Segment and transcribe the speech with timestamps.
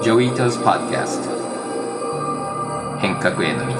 [0.00, 1.30] ジョイタズ・パッドキャスト
[3.00, 3.74] 変革への道。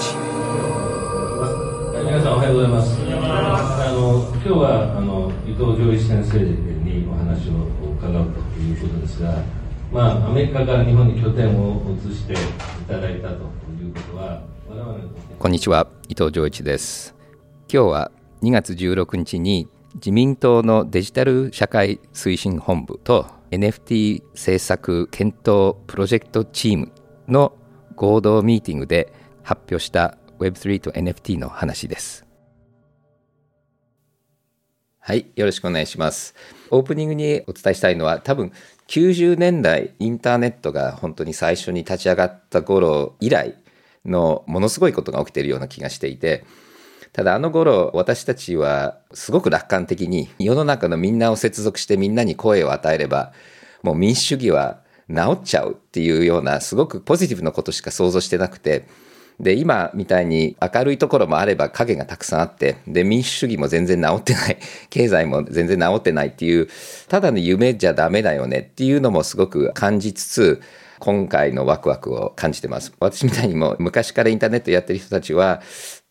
[2.05, 2.99] 皆さんおはようございます。
[3.01, 9.43] あの今日はあの伊藤浄一先生にお話を伺うということですが
[9.93, 12.37] まあアメリカから日本に拠点を移してい
[12.89, 14.99] ただいたということは我々の
[15.39, 17.15] こんにちは伊藤浄一です。
[17.73, 18.11] 今日は
[18.43, 26.93] 2月16日に自民党のデジタル社会推進本部と NFT 政策検討プロジェクトチーム
[27.29, 27.57] の
[27.97, 32.27] 合同ミーティングで発表した Web3 と NFT の話です。
[35.01, 36.35] はいよろしくお願いします。
[36.71, 38.53] オープニングにお伝えしたいのは多分
[38.89, 43.55] 90年代インターネットが本当に最初に立ち上がった頃以来
[44.05, 46.45] のものすごいことが起きているような気がしていて
[47.13, 53.33] ただあの頃私たちはすごく楽観的に世の中のみんなを接続してみんなに声を与えれば
[53.83, 58.87] もう民主主義は治っちゃうっていうようなすごくポジティブなことしか想像してなくて
[59.41, 64.59] で今みたいに明るいところもあれば影がたくさんあってで民主主義も全然治ってない
[64.91, 66.69] 経済も全然治ってないっていう
[67.09, 70.61] ただの夢じゃダメだよねっていうのもすごく感じつつ
[70.99, 72.93] 今回のワクワクを感じてます。
[72.99, 75.63] 私みたいにも昔からインターネットやってる人たちは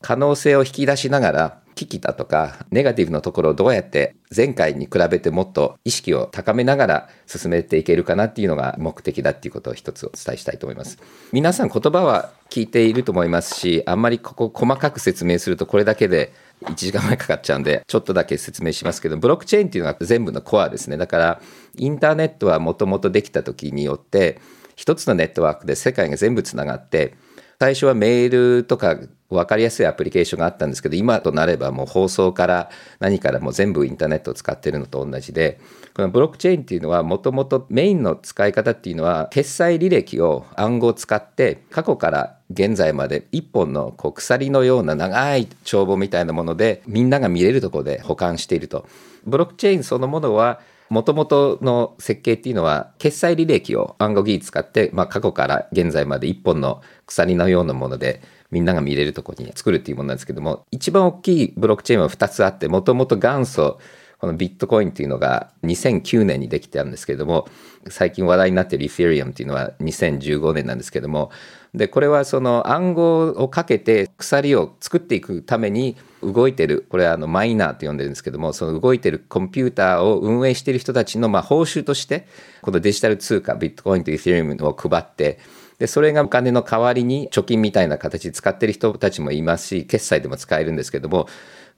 [0.01, 10.97] 可能性を引き出しながら危機だとかネガティブなところをどうやって前回に比べてもっと意識を高めながら進めていけるかなっていうのが目的だっていうことを一つお伝えしたいと思います。
[11.31, 20.97] 皆さん言葉は聞いていると思いますしあんまりここ細かく説明するとこれだけで1時間前かかっちゃうんでちょっとだけ説明しますけどブロックチェーンっていうのが全部のコアですね。
[20.97, 21.41] だから
[21.77, 24.39] インターネットはもともとできた時によって
[24.75, 27.15] 一つのネットワークで世界が全部つながって
[27.59, 32.69] 最初はメールとか分かりやすいアプリケーションがあったんですけど今となればもう放送から
[32.99, 35.59] 何からもう全部インターネットを使ってるのと同じで
[35.95, 48.87] このブロックチェーンっていうのはもともとメインの使い方っていうのは決済履歴を暗号を使って過去から現在まで一本のこう鎖のような長い帳簿みたいなものでみんなが見れるところで保管していると。
[49.25, 58.21] ブロックチェーンそのものはもともとの設計っていうのは決済履歴を暗号技術使って、まあ、過去から現在まで一本の鎖のようなもので
[58.51, 63.79] みんなが見れるとこに作るっていうものなんですけども一番大きいブロックチェーンは2つあってもともと元祖
[64.19, 67.47] このビットコインっていうのが2009年にできてあるんですけれども
[67.89, 71.31] 最近話題になっているイフェリアムっていうのは2015年なんですけども
[71.77, 82.27] でこれはその暗号をかけて鎖を作っていくために動いてるこれはあのマイナーと呼んでるんですけどもその動いてるコンピューターを運営してる人たちのま報酬として
[82.61, 85.39] このデジタル通貨ビットコインとイーサリアムを配って
[85.79, 91.27] でそれがお金の代わりに貯金みたいな形で使ってる人たちもいますし決済でも使えるんですけども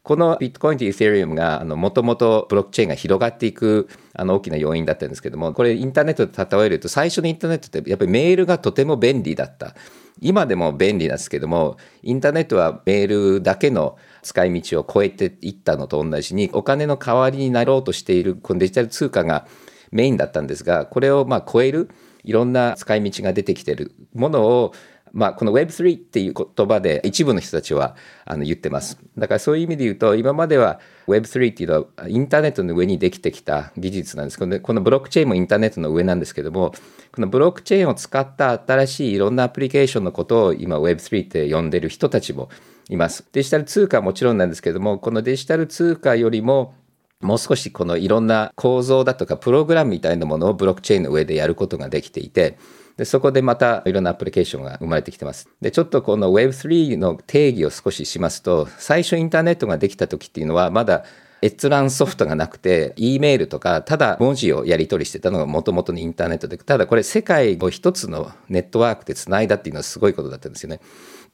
[0.03, 9.75] このビットコインとイーセリウムがもともとブロックチェーンが広がっていくあの大きな要因だったんですけどもこれインターネットで例えると最初のインターネットってやっぱりメールがとても便利だった。
[10.21, 19.47] 今でも便利なんですけどもインターネットはメールだけの使い道を超えていったのと同じにお金の代わりになろうとしているこのデジタル通貨が
[19.91, 21.89] メインだったんですがこれをまあ超える
[22.23, 24.73] いろんな使い道が出てきてるものを
[25.13, 28.99] まあ、この Web3 っていう言葉で一部の人たちはあの言ってます。
[29.17, 36.73] だからそういう意味で言うと今までは Web3 っていうのはインターネットの上にできてきた技術なんですけどこのブロックチェーンもインターネットの上なんですけども
[37.11, 42.49] このブロックチェーンを使った新しいいろんなアプリケーションのことを今 Web3 って呼んでる人たちも
[42.89, 43.25] います。
[43.31, 46.73] デジタル通貨はもちろんなんですけどもこのデジタル通貨よりも
[47.21, 52.57] もう少しこのいろんな構造だとかプログラムみたいなものをブロックチェーンの上でやることができていて
[52.99, 55.47] でそこでまたいろんなアプリケーションが生まれてきてます。
[55.61, 61.05] でちょっとこの Web3 の定義を少ししますと最初インターネットができた時っていうのはまだ
[61.41, 70.81] 閲覧ソフトがなくて E メールとかただ文字をやり取りしてたのがもともとのインターネットでただこれ世界を一つのネットワークでつないだっていうのはすごいことだったんですよね。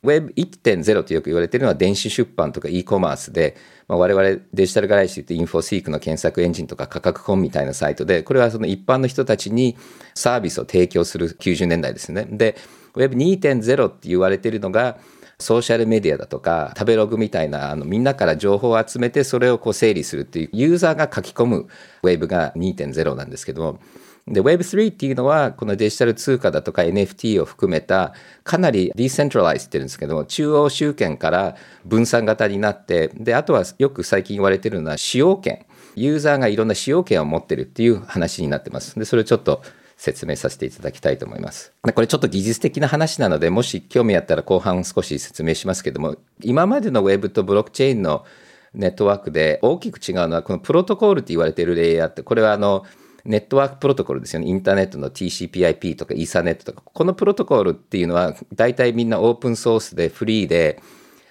[0.05, 3.57] Web1.0 とよく言われているのは電子出版とか e コマースで、
[3.87, 9.75] まあ、我々デジタルガライシーってインフォシークの検索エンジンとか価格コンみたいなサイトでこれはその一般の人たちに
[10.13, 12.25] サービスを提供する90年代ですね。
[12.29, 12.55] で
[12.95, 14.97] Web2.0 って言われているのが
[15.37, 21.67] ソーシャルメディアだとか食べログみたいなあのみんなから情報を集めてそれをこう整理するっていうユーザーが書き込む
[22.03, 23.79] Web が2.0なんですけども
[24.27, 28.13] で Web3 っていうのはこのデジタル通貨だとか NFT を含めた
[28.43, 31.55] かなりディーセントライズって言うんですけども中央集権から
[31.85, 39.61] 分散型になってであとはよく最近言われてるのは使用権ユーザーがいろんな使用権を持ってるっていう話になってますでそれをちょっと
[39.95, 41.71] 説明させていただきたいと思います。
[41.81, 48.25] これちょっと技術的な話なのでもし興味あったら後半少し説明しますけども今までの Web とブロックチェーンの
[48.73, 52.85] ネットワークで大きく違うのはこのプロトコールって言われてるレイヤーってこれはあの
[53.25, 54.47] ネットワークプロトコルですよね。
[54.47, 60.81] インターネットの TCPIP とかイーサネットとか、このプロトコルっていうのは大体みんなオープンソースでフリーで、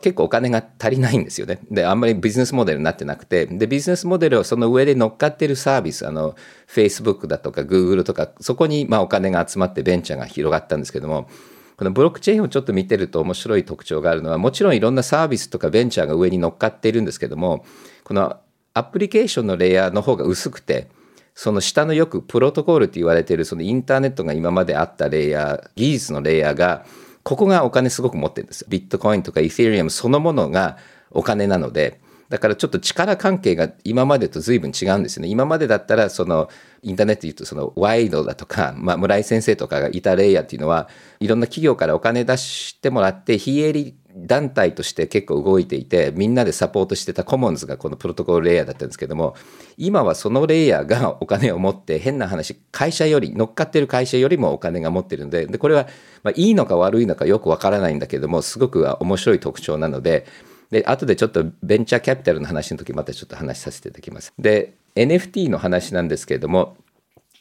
[0.02, 1.60] 結構お金が足りないんですよね。
[1.70, 6.34] で、あんまりビジネスモデルになってなくて、で、ビジネスモデルをその上で乗っかってるサービス、あの、
[6.68, 11.30] Facebook だとか Google とか、そこにまあお金が集まってベンチャーが広がったんですけども、
[11.78, 17.64] このブロックチェーンをちょっと見てると面白い特徴があるのは、もちろんいろんなサービスとかベンチャーが上に乗っかっているんですけども、
[18.04, 18.36] この
[18.74, 20.88] アプリケーションのレイヤーの方が薄くて、
[21.34, 26.84] その下のよくプロトコールって言われてるそのインターネットが今まであったレイヤー、技術のレイヤーが、
[27.24, 28.66] ここがお金すごく持ってるんですよ。
[28.70, 30.76] ビットコインとかイーセリアムそのものが
[31.10, 35.28] お金なので、だからちょっと力関係が今までと随分違うんですよね。
[35.28, 36.48] 今までだったらその
[36.82, 40.88] インターネットで言うとそのワイドだとか、まあ、村井先生とかがいたレイヤーっていうのは
[41.20, 49.34] いろんな企業からお金出してもらって非営利団体として結構動いていてみんなでサポートしてたコモンズがこのプロトコルレイヤーだったんですけども
[49.76, 55.88] 今はそのレイヤーがお金を持って変な話会社より乗っかってる会社よりもお金が持ってるのででこれは
[56.22, 60.26] まあいいのか悪いのかよくわからないんだけどもすごく面白い特徴なので
[60.74, 64.32] で後でちょっとベンチャーキャピタルの話の時またちょっと話させていただきます。
[64.36, 66.76] で NFT の話なんですけれども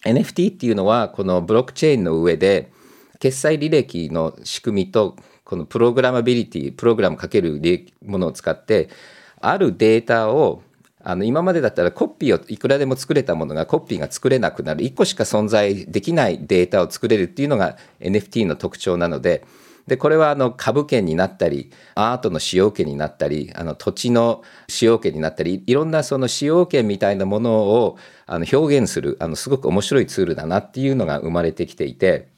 [0.06, 2.72] NFT っていうのはこのブロックチェーンの上で
[3.20, 5.16] 決済履歴の仕組みと
[5.46, 7.60] このプログラマビリティプログラムかける
[8.06, 8.90] ものを使って
[9.42, 10.62] あるデータを
[11.02, 19.44] あの今までだったらコピーをいくらでも作れたものがコピーが作れなくなる1個しか存在できないデータを作れるっていうのが NFT の特徴なので
[19.88, 32.30] でこれはあの株券になったりアートの使用権になったりあの土地の使用権になったりいろんなその使用権みたいなものをあの表現するあのすごく面白いツールだなっていうのが生まれてきていて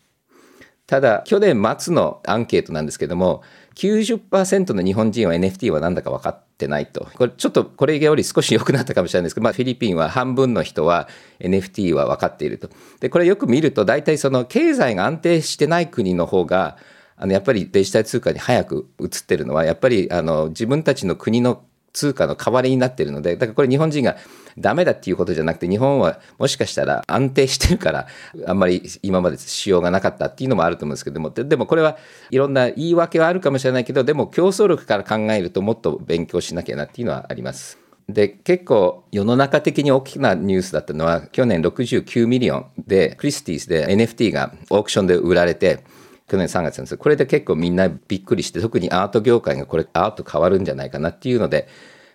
[0.88, 3.44] ただ去年末のアンケートなんですけども
[3.76, 7.08] 90%の日本人は NFT は何だか分かってないと。
[7.16, 11.10] これちょっとこれより少し良くなったかもしれないですけど、まあ、フィリピンは半分の人は
[11.40, 12.70] NFT は分かっていると。
[13.02, 16.78] でこれよく見ると大体その経済が安定してない国の方が
[17.18, 21.64] あのやっぱりデジタル通貨に早く移ってるのはやっぱりあの自分たちの国の
[21.94, 24.18] 通貨の代わりになってるのでだからこれ日本人が
[24.58, 28.08] ダメだっていうことじゃなくて日本はもしかしたら安定してるから
[28.46, 31.98] あんまり今までしようがなかったっていうのもあると思うんですけどもでもこれは
[32.32, 37.80] いろんな言い訳はあるかもしれないけどでも競争力から考えるともっと勉強しなきゃなっていうのはあります。
[38.08, 45.84] で結構世の中的に大きなニュースだったのは去年69 million でクリスティーズで NFT がオークションで売られて
[46.28, 51.68] 去年3月なんですこれで結構みんなびっくりして特にアート業界がこれアート変わるんじゃないかなっていうので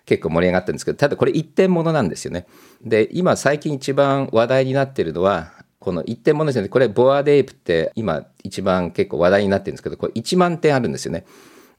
[0.05, 2.45] 結構盛り上がってるんですけどただこれ一点物なんですよね。
[2.83, 11.25] で今最近一番話題になってるのはこの一点物ですよねこれ Bored Ape って今一番結構話題になってるんですけどこれ1万点あるんですよね。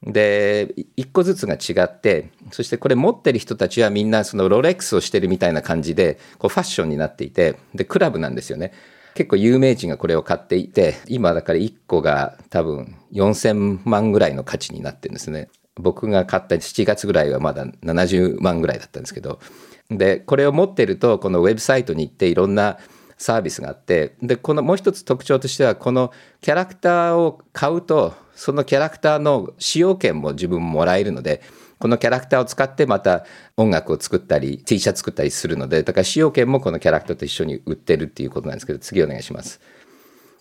[0.05, 8.73] で1個ずつが違ってそしてこれ持ってる人たちはみんなそのロレックスをしてるみたいな感じでこうファッションになっていてでクラブなんですよね。
[9.15, 15.49] 結構有名人がこれを買っていて今だから1個が多分4000万ぐらいの価値になってるんですね。
[15.75, 19.39] 僕が買った7月ぐらいはまだ70万ぐらいだったんですけど
[19.89, 22.77] でこれを持ってるとこのウェブサイトに行っていろんな
[23.17, 26.11] サービスがあってでこのもう一つ特徴としてはこの
[26.41, 31.41] キャラクターを買うとそのキャラクターの使用権も自分ももらえるので
[31.83, 33.25] このキャラクターを使ってまた
[33.57, 39.59] 音楽を作ったり T シャツ作ったりするのでだから使用権もこのキャラクターと一緒に売ってるっていうことなんですけど次お願いします。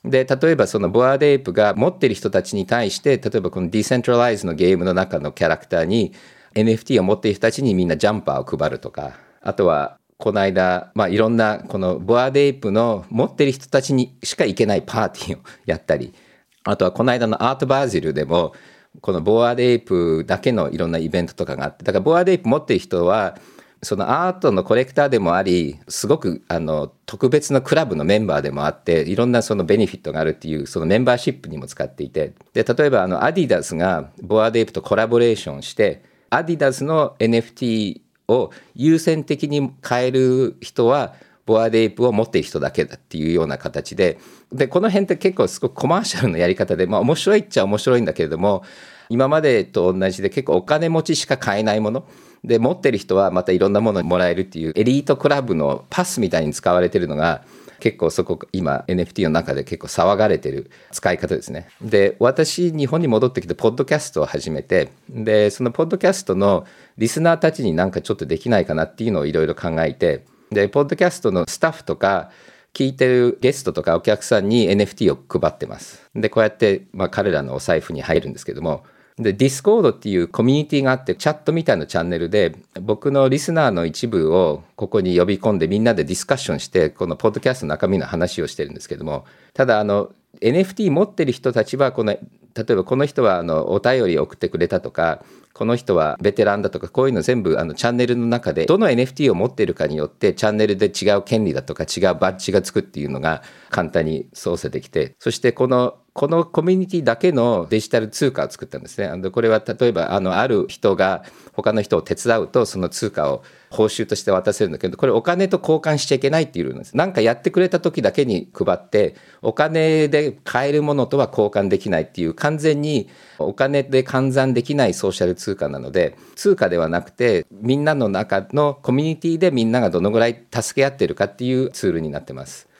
[0.04, 6.12] で例えばそのボアデイプが持ってる人たちに対して例えばこのディセントラライズのゲームの中のキャラクターに
[6.54, 16.14] NFT を持っている人たちにみんなジャンパーを配るとかあとはこの間、まあ、いろんなこのボアデイプの持ってる人たちにしか行けないパーティーをやったり
[16.62, 18.52] あとはこの間のアートバージルでも
[19.00, 23.38] このボアデイプだけのいろんなイベントとかがあってだからボアデイプ持ってる人は
[23.84, 32.32] そのアートのコレクターでもありすごくあの特別なクラブのメンバーでもあっていろんなそのベネフィットがあるっていうそのメンバーシップにも使っていて。
[32.54, 44.18] で例えばあのアディダスがボアデイプとコラボレーションしてアディダスの NFT を優先的に買える人はボアデイプを持ってる人だけだっていうような形で
[44.52, 48.62] でこの辺って結構すごくコマーシャルのやり方で、まあ、面白いっちゃ面白いんだけれども
[49.08, 52.06] 今までと同じで結構お金持ちしか買えないもの
[52.44, 57.44] で持ってる人はまたいろんなものもらえるっていうエリートクラブのパスみたいに使われてるのが
[57.82, 61.66] 結構そこ今 NFT の中で結構騒がれてる使い方ですね。
[61.80, 66.64] で私日本に戻ってきてポッドキャストを始めてでそのポッドキャストの
[66.96, 72.30] リスナーたちになんかちょっとできないかなっていうのをいろいろ考えてでポッドキャストのスタッフとか
[72.74, 76.08] 聞いてるゲストとかお客さんに NFT を配ってます。
[76.14, 78.84] でこうやって、まあ、彼らのお財布に入るんですけども
[79.18, 92.16] で、Discord っていうコミュニティがあって、チャットみたいなチャンネルで、僕のリスナーの一部をここに呼び込んでみんなでディスカッションして、このポッドキャストの中身の話をしてるんですけども、ただ、あの、NFT 持ってる人たちはこの
[92.54, 109.30] 例えばこの人はあのお便り送ってくれたとかこの人はベテランだとかこういうの全部あのチャンネルの中でどの NFT を持っているかによってチャンネルで違う権利だとか違うバッジがつくっていうのが簡単に操作できてそしてこのこのコミュニティだけのデジタル通貨を作ったんですね。
[109.30, 113.42] これは例えばあのある人が他の人を手伝うとその通貨を
[113.72, 116.96] 報酬として渡せるんだけどこれお金と交換しちゃいけないっていうルールなんです。
[116.96, 132.71] なんかやってくれた時だけに配ってお金で買えるものとは交換できないっていう完全にお金で換算できないソーシャル通貨なので通貨ではなくてみんなの中のコミュニティでみんながどのぐらい助け合ってるかっていうツールになってます。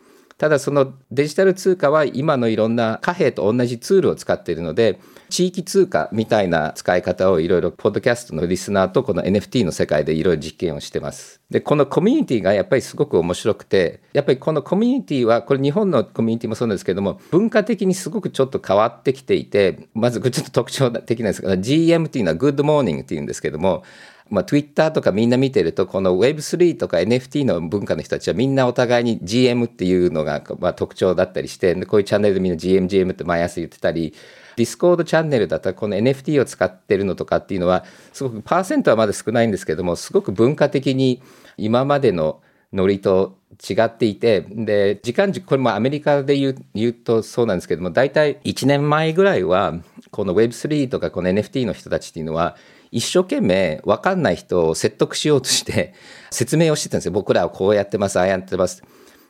[0.42, 11.40] ただそのデジタル通貨は今のいろんな貨幣と同じツールを使っているので地域通貨みたいな使い方をいろいろポッドキャストのリスナーとこの NFT の世界でいろいろ実験をしてます。
[11.48, 23.84] でこのコミュニティがやっぱりすごく面白くてやっぱりこのコミュニティはこれ日本のコミュニティもそうなんですけども文化的にすごくちょっと変わってきていてまずちょっと特徴的なんですが GM っていうのは good morning っていうんですけども
[24.32, 34.14] まあ、Twitter とかみんな見てるとこの Web3 とか NFT の文化の人たちはみんなお互いに GM っていうのがまあ特徴だったりしてこういうチャンネルでみんな GMGM GM って毎朝言ってたり
[34.56, 37.84] Discord チャンネルだったらこの NFT を使ってるのとかっていうのは
[38.14, 41.22] すごくパーセントはまだ少ないんですけどもすごく文化的に
[41.58, 42.40] 今までの
[42.72, 43.36] ノリと
[43.68, 49.74] 違っていてで時間軸これもアメリカで言う言うとそうなんですけども大体1年前ぐらいは
[50.10, 52.56] この Web3 とかこの NFT の人たちっていうのは
[52.92, 55.94] 一生懸命分かんない人を説得しようとして
[56.30, 57.12] 説明をしてたんですよ。
[57.12, 58.84] 僕らはこうやってます、ああやってます。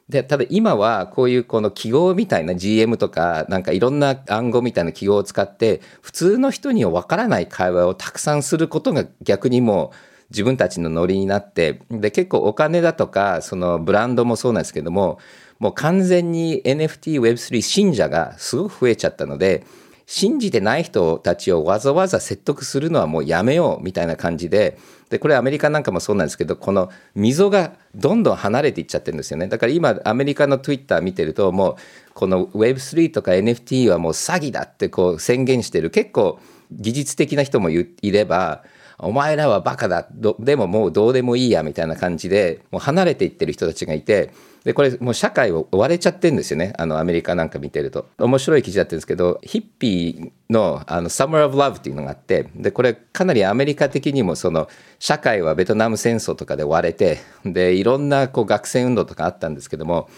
[0.09, 9.97] で、ただ今はこういうこの記号みたいな GM とかなんかいろんな暗号みたいな記号を使って普通の人には分からない会話をたくさんすることが逆にもう
[10.31, 15.19] 自分たちのノリになってで結構お金だとかそのブランドもそうなんですけども
[15.59, 19.65] もう完全に NFTWeb3 信者がすごく増えちゃったので
[20.07, 24.79] 信じてない人たちをわざわざ説得するのはもうやめようみたいな感じで、
[25.11, 29.49] で、これアメリカなんかもそうなんですけど、この溝がどんどん離れていっちゃってるんですよね。
[29.49, 31.77] だから今アメリカの Twitter 見てると、もう
[32.15, 36.41] この Web3 とか NFT はもう詐欺だってこう宣言してる結構
[36.71, 38.65] 技術的な人もいれば、
[38.99, 40.07] お前らはバカだ
[40.39, 44.31] でももうどうでもいいやみたいな感じでもう離れていってる人たちがいて
[44.65, 46.73] でこれもう社会を追われちゃってるんですよね。
[46.79, 48.07] あのアメリカなんか見てると。
[48.19, 60.09] 面白い記事だったんですけどヒッピーのあの Summer of Love っていうのがあってでこれかなりアメリカ的にもその社会はベトナム戦争とかで追われてでいろんなこう学生運動とかあったんですけども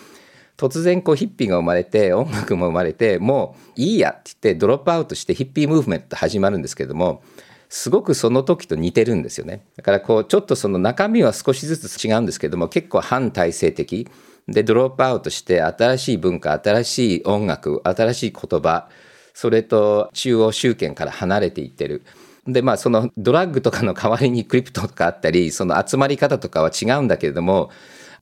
[0.57, 7.23] 突然こうヒッピーが生まれて音楽も生まれてもういいやって言ってドロップアウトしてヒッピームーブメント始まるんですけども
[7.69, 9.65] すごくその時と似てるんですよね。
[9.77, 14.09] だからこうちょっとその中身は少しずつ違うんですけども結構反体制的。
[14.49, 18.89] でドロップアウトして新しい文化新しい音楽新しい言葉
[19.33, 22.03] それと中央集権から離れていってる。
[22.47, 27.71] でまあそのドラッグとかの代わりにクリプトとかあったりその集まり方とかは違うんだけれども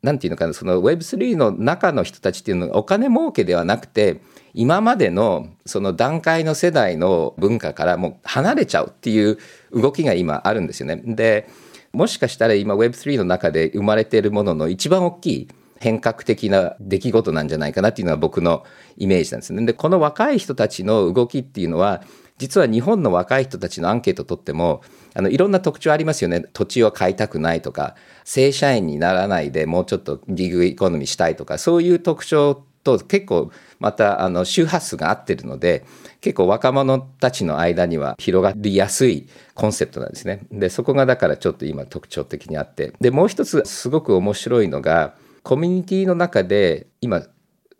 [0.03, 4.21] 何て言うのかなその Web3 の中の人たちっていうのはお金儲けではなくて
[4.55, 9.39] 今までのその段階の世代の文化からもう離れちゃうっていう
[9.73, 11.03] 動きが今あるんですよね。
[11.05, 11.49] で
[11.93, 15.49] もしかしたら今 Web3 の中で生まれているものの一番大きい
[15.83, 18.65] 変革的な出来事なんじゃないかなっていうのは僕の
[18.97, 19.67] イメージなんですね。
[19.67, 22.03] でこの若い人たちの動きっていうのは
[22.39, 24.83] 実は日本の若い人たちのアンケートを取っても
[25.15, 35.85] あのいろんな特徴ありますよね土地を買いたくないとか正社員にならないでもうちょっとギグエコノミーしたいとかそういう特徴と結構またあの周波数が合ってるので
[36.21, 40.47] 結構若者たちの間には広がりやすいコンセプトなんですね。
[40.51, 47.23] でそこがだからちょっと今特徴的にあってでもう一つすごく面白いのがコミュニティの中で今、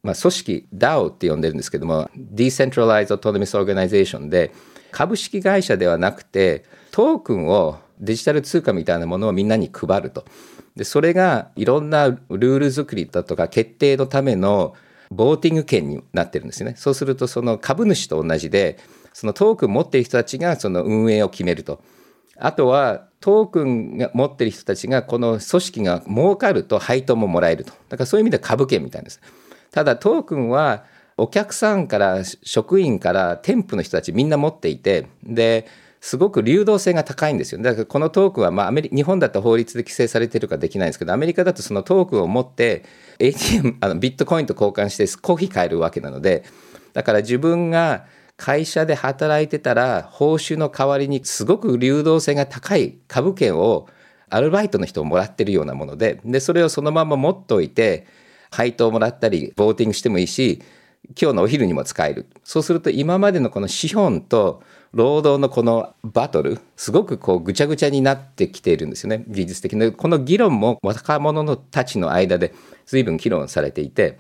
[0.03, 4.53] まあ、組織 DAO って呼んでるんですけども Decentralized Autonomous Organization で
[4.91, 10.25] 株式会社ではなくてトークンをデジタル通貨みたいなものをみんなに配ると。
[10.77, 14.75] でそれがいろんなルール作りだとか決定のための
[15.11, 16.75] ボーティング権になってるんですね。
[16.77, 18.79] そうするとその株主と同じで
[19.13, 21.83] そのトークン持っている人たちがその運営を決めると。
[22.45, 27.73] あとはトークンが持ってる人たちがこの組織が儲かると配当ももらえると。
[27.89, 29.21] だからそういう意味で株券みたいです。
[29.71, 30.85] ただトークンは
[31.17, 35.69] お客さんから職員から店舗の人たちみんな持っていてで
[36.01, 37.63] すごく流動性が高いんですよ。
[37.63, 42.85] だからこのトークンは、まあ、アメリ日本だと法律で規制されてるかできないんですけどアメリカだとそのトークンを持って
[43.21, 46.43] ATM あのビットコインと交換してコーヒー買えるわけなので
[46.93, 48.05] だから自分が
[48.43, 53.87] 会社で働いてたら報酬の代わりにすごく流動性が高い株券を
[54.31, 58.05] アルバイトの人ももらってるようなものででそれをそのまま持っておいて
[58.51, 60.61] 配当もらったりボーティングしてもいいし
[61.21, 62.27] 今日のお昼にも使える。
[62.43, 69.93] そうすると今までのこの資本と労働のこのバトルすごくこうぐちゃぐちゃになってきているんですよね技術的に。
[69.93, 72.53] この議論も若者たちの間で
[72.87, 74.19] 随分議論されていて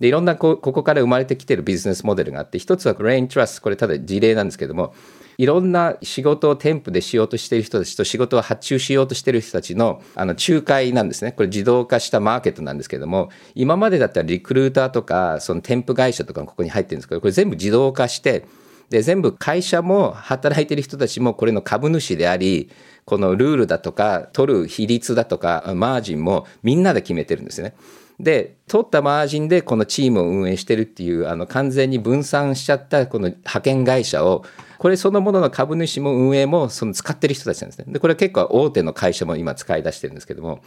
[0.00, 4.94] でいろんなこここから生まれてきているビジネスモデルがあって一つはレイントラスこれただ事例なんですけども
[5.38, 11.30] いろんな仕事を店舗でしようとしている人たちと仕事を発注しようとしている人たちのあの仲介なんですね。
[11.30, 18.46] これ自動化したマーケットなんですけども、今までだったらリクルーターとか、その店舗会社とかここに入ってるんですけど、これ全部自動化して、
[18.90, 22.68] で、全部会社も働いている人たちもこれの株主であり、
[23.04, 27.74] このルールだとか、取る比率だとか、マージンもみんなで決めてるんですね。
[28.20, 34.44] で、取ったマージンでこのチームを運営してるっていう、あの、完全に分散しちゃったこの派遣会社を、
[34.78, 37.86] これそのものの株主も運営もその使ってる人たちなんですね。
[37.88, 40.60] で、これは結構大手の会社も今使い出してるんですけども、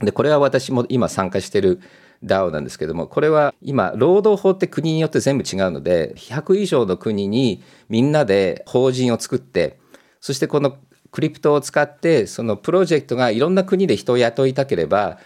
[0.00, 1.80] で、これは私も今参加してる
[2.24, 9.78] DAO なんですけども、これは今、労働法って国によって全部違うので、100以上の国にみんなで法人を作って、
[10.20, 10.78] そしてこの
[11.10, 15.18] クリプトを使って、そのプロジェクトがいろんな国で人を雇いたければ、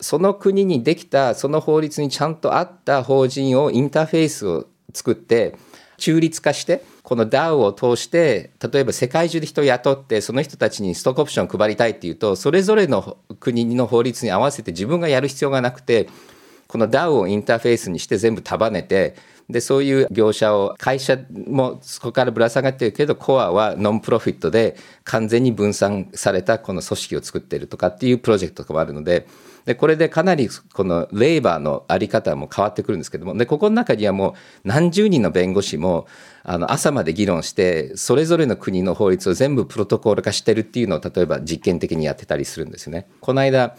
[0.00, 5.56] その国にできたその法律にちゃんと合った法人をインターフェースを作って
[5.96, 16.08] 中立化してこの DAO を通して例えば世界中で人を雇ってその人たちにストックオプションを配りたいっていうとそれぞれの国の法律に合わせて自分がやる必要がなくて
[16.68, 19.16] この DAO をインターフェースにして全部束ねて
[19.48, 29.26] でそういう業者を会社もそこからぶら下がってるけどコアはノンプロフィットで完全に分散されたこの組織を作ってるとかっていうプロジェクトとかもあるので
[29.64, 34.32] でこれでかなりこのレイバーの在り方も変わってくるんですけどもでここの中にはもう
[34.64, 36.06] 何十人の弁護士も
[36.42, 43.06] あの朝まで議論してそれぞれの国の法律を全部プロトコール化してるっていうのを例えば実験的にやってたりするんですよね。
[43.20, 43.76] この間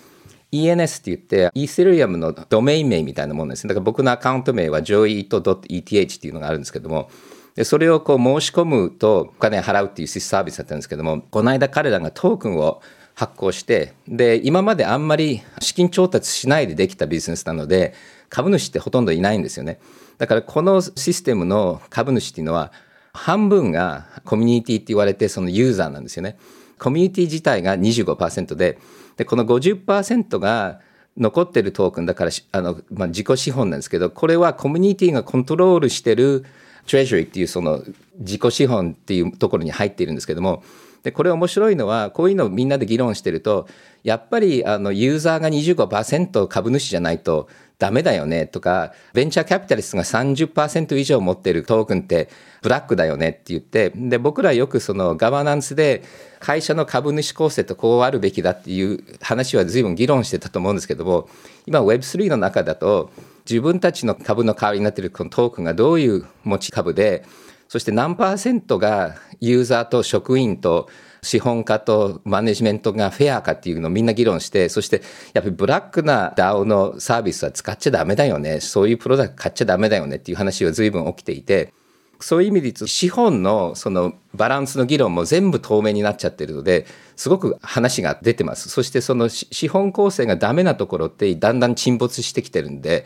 [0.51, 3.69] ENS って言って、イーセリアムのドメイン名みたいなものですね。
[3.69, 7.09] だから僕のアカウント名は joeat.eth っていうのがあるんですけども、
[7.55, 12.81] でそれをこう申し込むとお金払うっていうサービスだったんですけども、この間彼らがトークンを
[13.19, 17.93] 発行して、で、今まであんまり資金調達しないでできたビジネスなので、
[18.29, 19.81] 株主ってほとんどいないんですよね。
[20.17, 22.71] だからこのシステムの株主っていうのは、
[23.11, 26.37] 半分がコミュニティって言われてそのユーザーなんですよね。
[26.77, 28.79] コミュニティ自体が25%で、
[29.17, 30.79] でこの50%が
[31.17, 36.45] 残ってるトークンだからあの、まあ、自己資本なんですけど、これはコミュニティがコントロールしてる
[36.87, 37.83] トレジュリーっていうその
[38.17, 40.63] 自己資本っていうところに入っているんですけども、
[41.03, 43.67] でこれ面白いのはこういうのをみんなで議論してると
[44.03, 47.47] やっぱりあのユーザーが25%株主じゃないと
[47.79, 52.29] ダメだよねとかベンチャーキャピタリストが30%以上持ってるトークンって
[52.61, 56.03] ブラックだよねって言ってで僕らよくそのガバナンスで
[56.39, 61.29] 会社の株主構成とこうあるべきだっていう話は随分議論してたと思うんですけども
[61.65, 63.11] 今 Web3 の中だと
[63.49, 67.23] 自分たちの株の代わりになってるこのトークンがどういう持ち株で
[67.69, 70.89] そして何パーセントがユーザーと職員と
[71.21, 75.03] 資本家とマネジメントがフェアかっていうのをみんな議論して、そして
[75.33, 78.59] やっぱりブラックな DAO のサービスは使っちゃダメだよね。
[78.59, 81.73] そういうプロダクト買っちゃダメだよねっていう話は随分起きていて、
[82.19, 88.69] そういう意味で言うと資本のそのバランスの議論も全部透明になっちゃってるのですごく話が出てます。
[88.69, 93.05] そしてその資本構成がダメなところってだんだん沈没してきてるんで、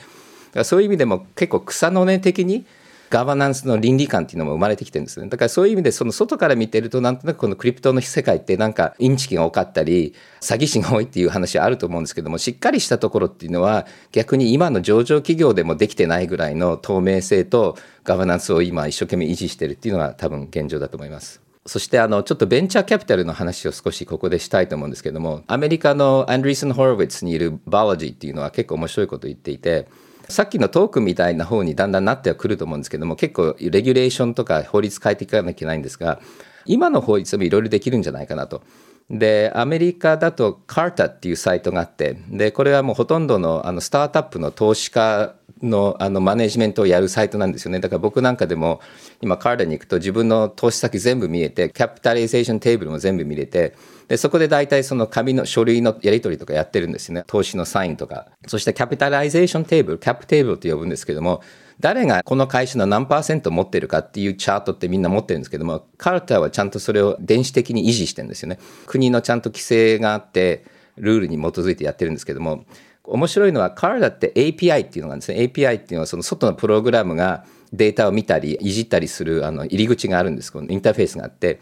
[0.63, 2.65] そういう意味でも結構草の根的に
[3.09, 5.27] ガバナンスの倫理観っていうのも生まれてきてるんですね。
[5.27, 21.43] だからそういう意味でその外から見てるとなんとなくこのクリプトの世界ってなんかインチキが多かったり詐欺師が多いっていう話はあると思うんですけどもしっかりしたところっていうのは逆に今の上場企業でもできてないぐらいの透明性とガバナンスを今一生懸命維持してるっていうのが多分現状だと思います。
[21.65, 29.87] そしてあのちょっとベンチャーキャピタルの話を少しここでしたいと思うんですけどもアメリカのアンドリーソン・ホロウィッツにいるバオロジーっていうのは結構面白いことを言っていて
[30.29, 36.19] さっきのトークみたいな方にだんだんなってはくると思うんですけども結構レギュレーションとか法律変えていかなきゃいけないんですが
[36.65, 38.62] 今の法律もいろいろできるんじゃないかなと。
[39.09, 47.80] でアメリカだと Carta っていうサイトがあってでこれはもうほとんどのあのスタートアップの投資家のあのマネジメントをやるサイトなんですよね。
[47.80, 48.82] だから僕なんかでも
[49.21, 53.76] 今 Carta に行くと自分の投資先全部見えて capitalization table も全部見れて
[54.08, 57.23] でそこで大体その紙の書類のやり取りとかやってるんですよね。
[57.28, 58.28] 投資のサインとか。
[58.47, 61.41] そして capitalization table cap table と呼ぶんですけども
[61.80, 68.60] 誰がこの会社の何パーセント持ってるかっていうチャートってみんな持ってるんですけどもカルターはちゃんとそれを電子的に維持してるんですよね。
[68.86, 70.65] 国のちゃんと規制があって
[70.97, 72.65] ルールに基づいてやってるんですけども
[73.05, 75.39] 面白いのは、カーダって API っていうのがあるんですね。
[75.39, 80.51] API っていうのは、その外のプログラムがデータを見たり、いじったりするあの入り口があるんです。
[80.51, 81.59] このインターフェースがあって。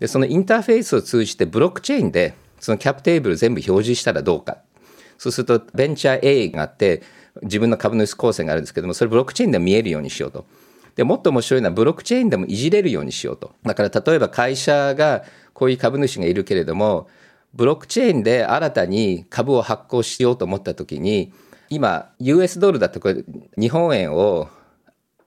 [0.00, 4.58] で、そのインターフェースを通じてブロックチェーンで、そのキャップテーブル全部表示したらどうか。
[5.16, 7.02] そうすると、ベンチャー A があって、
[7.42, 10.46] 自分の株主構成があるんですけども、それブロックチェーンで見えるようにしようと。
[10.96, 13.52] でもっと面白いのはブロックチェーンでもいじれるようにしようと。
[13.64, 15.22] だから例えば会社が
[15.54, 17.08] こういう株主がいるけれども、
[17.54, 21.32] ブロックチェーンで新たに株を発行しようと思ったときに、
[21.68, 23.24] 今、US ドルだとこれ、
[23.58, 24.48] 日本円を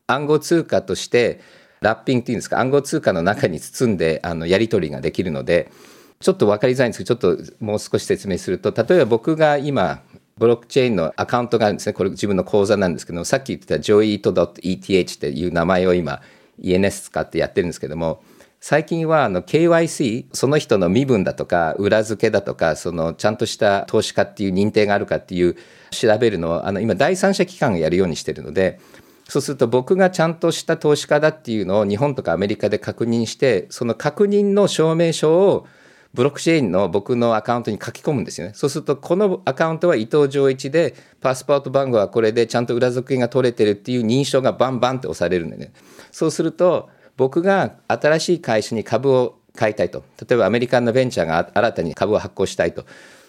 [0.08, 1.42] 暗号通貨として、
[1.82, 5.72] ラッピングっていうんですか、暗号通貨の中に包んであのやり取りができるので、
[6.20, 10.02] ちょっと分かりづらいんですけど、ちょっともう少し説明すると、例えば僕が今、
[10.38, 11.94] ブロックチェーンのアカウントがあるんですね。
[11.94, 16.22] これ自分の口座なんですけどさっき言ってた joeat.eth っていう名前を今
[16.60, 18.24] ENS 使ってやってるんですけども、
[18.66, 25.58] 最近はあの KYC、その人の身分だとか、裏付けだとか、そのちゃんとした投資家っていう認定があるかっていう
[25.92, 28.80] 調べるのを、あの今第三者機関がやるようにしてるので、
[29.28, 35.68] そうすると僕がちゃんとした投資家だっていうのを日本とかアメリカで確認して、その確認の証明書を
[36.14, 38.54] ブロックチェーンの僕のアカウントに書き込むんですよね。
[38.56, 45.74] そうすると、このアカウントは伊藤浄一で、パスポート番号はこれで、ちゃんと裏付けが取れてるっていう認証がバンバンって押されるんでね。
[46.14, 50.04] そうすると、僕が新しい会社に株を買いたいと。
[50.28, 52.86] 例えばアメリカのベンチャーが新たに株を発行したいと。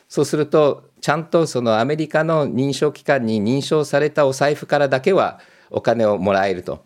[0.09, 6.85] そうすると、ちゃんとそのアメリカの認証機関に認証されたお財布からだけはお金をもらえると。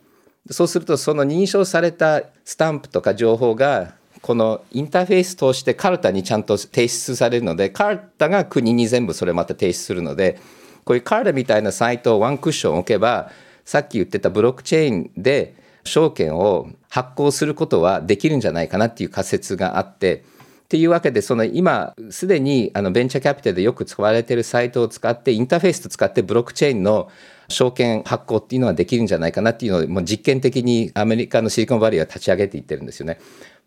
[0.51, 10.41] そうすると、その認証されたスタンプとか情報がこのインターフェース通してカルタにちゃんと提出されるので、カルタが国に全部それまた提出するので、
[10.85, 13.31] こういうカルタみたいなサイトをワンクッション置けば、
[13.65, 15.55] さっき言ってたブロックチェーンで
[15.89, 20.25] 証券を発行することはできるんじゃないかなっていう仮説があって、
[20.65, 27.11] っていうわけで、その今、すでにあのベンチャーキャピタルでよく使われているサイトを使って、インターフェースと使ってブロックチェーンの
[27.49, 33.19] 証券発行っていうのはできるんじゃないかなっていうのを、もう実験的にアメリカのシリコンバレーは立ち上げていってるんですよね。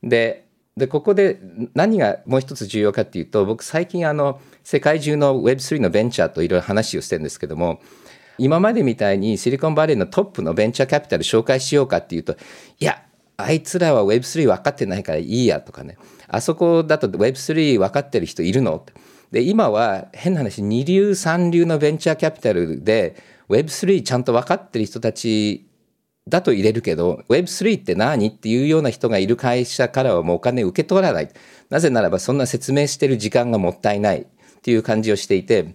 [0.03, 0.45] で、
[0.77, 1.39] でここで
[1.73, 7.81] 何がもう一つ重要かっていうと僕最近あの世界中の Web3 のベンチャーといろいろ話をしてるんですけども
[8.37, 12.35] 今までみたいにシリコンバレーのトップのベンチャーキャピタル紹介しようかっていうと
[12.79, 13.03] いや
[13.37, 15.97] あいつらは Web3 分かってないからいいやとかね。
[16.27, 18.85] あそこだと Web3 分かってる人いるの？
[19.31, 23.15] で今は変な話二流三流のベンチャーキャピタルで
[23.49, 25.67] Web3 ちゃんと分かってる人たち
[26.27, 28.27] だと入れるけど Web3 って何？
[28.27, 31.29] っていうような人がいる会社からはもうお金受け取らない。
[31.69, 34.25] なぜならばそんな説明してる時間がもったいないっ
[34.61, 35.73] ていう感じをしていて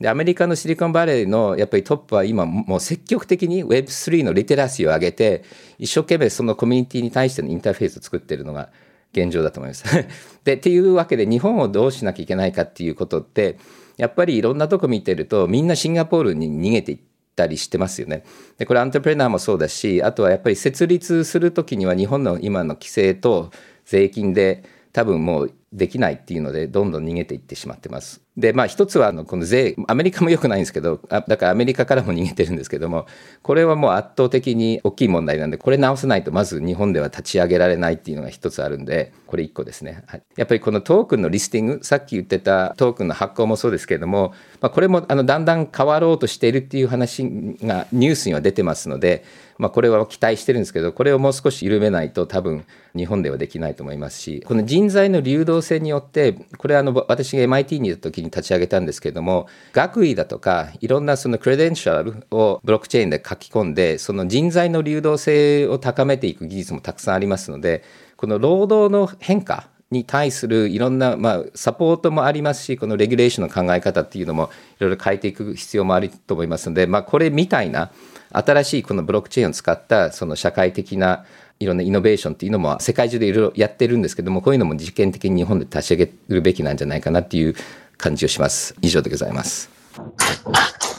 [0.00, 5.44] でアメリカのシリコンバレーのやっぱりトップは今もう積極的に Web3 のリテラシーを上げて
[5.78, 8.68] 一生懸命そのコミュニティに対してのインターフェースを作ってるのが
[9.12, 9.84] 現状だと思います。
[10.44, 13.56] でっていうわけで日本をどうしなきゃいけないかっていうことって
[13.96, 16.98] やっぱりいろんなとこ見てるとみんなシンガポールに逃げていっ
[17.34, 18.24] たりしてますよね。
[18.58, 23.50] でこれアントプレナーもそうだしあとはやっぱり設立する時には日本の今の規制と
[23.86, 28.25] 税金で多分もうできないっていうのでどんどん逃げていってしまってます。
[28.36, 33.06] でまあ一つはあのこの税アメリカも良くないんですけどあだからアメリカからも逃げてるんですけども
[33.42, 40.04] これはもう圧倒的に大きい問題なんでこれ直さないとまず日本では立ち上げられないっていうのが一つあるんでこれ一個ですね、
[40.36, 47.22] やっぱりこのトークンのリスティングさっき言ってたトークンの発行もそうですけれども、まあ、これもあのだんだん変わろうとしているっていう話
[47.62, 49.24] がニュースには出てますので
[49.58, 67.82] まあ、これは期待してるんですけどこれをもう少し緩めないと多分日本ではできないと思いますしこの人材の流動性によってこれはあの私が MIT にいた時に立ち上げたんですけれども学位だとかいろんなそのクレデンシャルをブロックチェーンで書き込んでその人材の流動性を高めていく技術もたくさんありますので
[68.16, 77.90] この労働の変化に対するいろんな、まあ、サポートもありますしこのレギュレーションの考え方っていうのもいろいろ変えていく必要もあると思いますので、まあ、これみたいな
[78.32, 81.24] 新しいこのブロックチェーンを使ったその社会的な
[81.58, 87.54] いろんなイノベーションっていうのも世界中でいろいろやってるんですけどもこういうのも実験的に日本で立ち上げるべきなんじゃないかなっていう
[87.96, 88.74] 感じをします。
[88.82, 89.70] 以上でございます。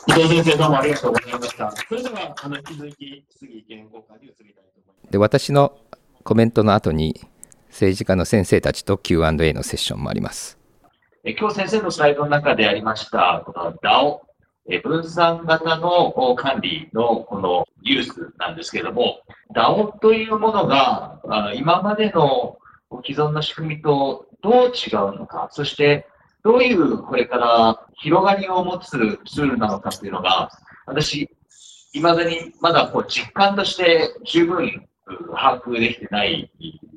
[0.08, 1.72] 伊藤先生どうもありがとうございました。
[1.88, 5.12] それではあの引き続き次意見交換に移りたいと思います。
[5.12, 5.78] で私の
[6.28, 7.22] コメントの後に
[7.70, 10.60] 政治家の先生たちと Q&A のセッションもあります。
[11.24, 14.20] え今日先生のスライドの中でありましたこの DAO
[14.84, 19.22] 分散型の管理のこのユースなんですけども、
[19.56, 21.22] DAO というものが
[21.56, 22.58] 今までの
[23.06, 26.08] 既存の仕組みとどう違うのか、そして
[26.44, 30.50] どういうこれから広がりを持つツールなのかっていうのが、
[30.88, 31.30] 私、
[31.94, 34.86] いまだにまだこう実感として十分
[35.32, 36.52] 把握できてない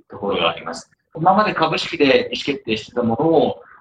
[0.09, 0.91] ところがあります。
[1.15, 3.27] 今まで株式で意思決定してたもの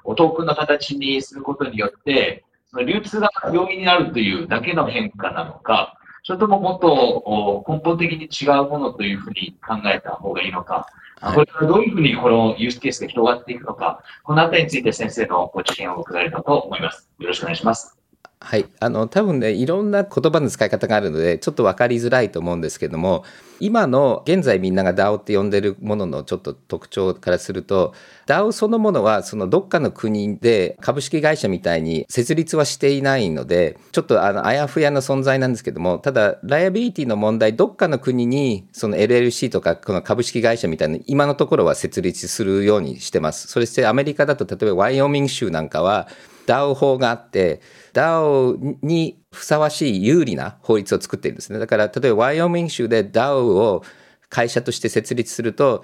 [0.06, 10.88] をトークンの形にすることによって、その流通が容易になるというだけの変化なのか、それとももっと根本的に違うものというふうに考えた方がいいのか、
[11.22, 17.10] はい、これからどういうふうにこのユースケースが広がっていくのか、このあたりについて先生のご知見を伺えればと思います。
[17.20, 17.99] よろしくお願いします。
[18.42, 23.26] はい、あの多分ねいろんな言葉の使い方があるのでちょっと分かりづらいと思うんですけども
[23.60, 27.94] 今の現在みんなが DAO って呼んでるもののちょっと特徴からすると
[28.28, 43.48] DAO そのものはそのどっかの国で株式会社みたいに設立はしていないのでちょっとあのあやふやな存在なんですけどもただライアビリティの問題どっかの国にその LLC とかこの株式会社みたいな今のところは設立するようにしてます。
[43.50, 46.08] そしてアメリカだと例えばワイオミング州なんかは
[46.50, 47.62] DAO 法があって
[47.94, 51.60] DAO にふさわしい有利な法律を作っているんですね。
[51.60, 53.84] だから例えばワイオミング州で DAO を
[54.30, 55.84] 会社として設立すると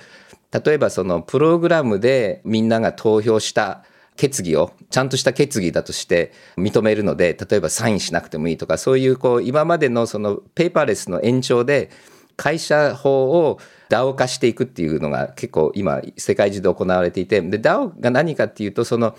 [0.52, 3.84] 例えばそのプログラムでみんなが投票した
[4.15, 11.89] 決議をちゃんとした決議だとして認めるので例えばサインしなくてもいいとかそういうこう今までのそのペーパーレスの延長で
[12.38, 19.15] 会社法を DAO 化していくっていうのが結構今世界中で行われていてで DAO が何かっていうとその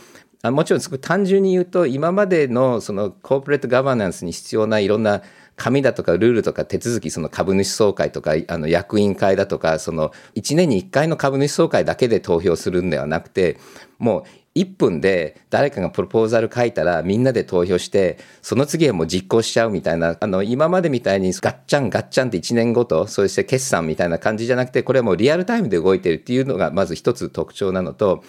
[0.46, 5.22] あもちろん単純に言うと今までのそのコーポレートガバナンスに必要ないろんな
[5.56, 13.58] 紙だとかルールとか手続きその株主総会とかあの役員会だとかその1年に1回の株主総会だけで投票するんではなくて
[13.98, 14.24] もう
[14.56, 28.24] 1分で誰かがプロポーザル書いたらみんなで投票してその次はもう実行しちゃうみたいなあの今までみたいにガッチャンガッチャンって1年ごとそして決算みたいな感じじゃなくてこれはもうリアルタイムで動いてるっていうのがまず一つ特徴なのと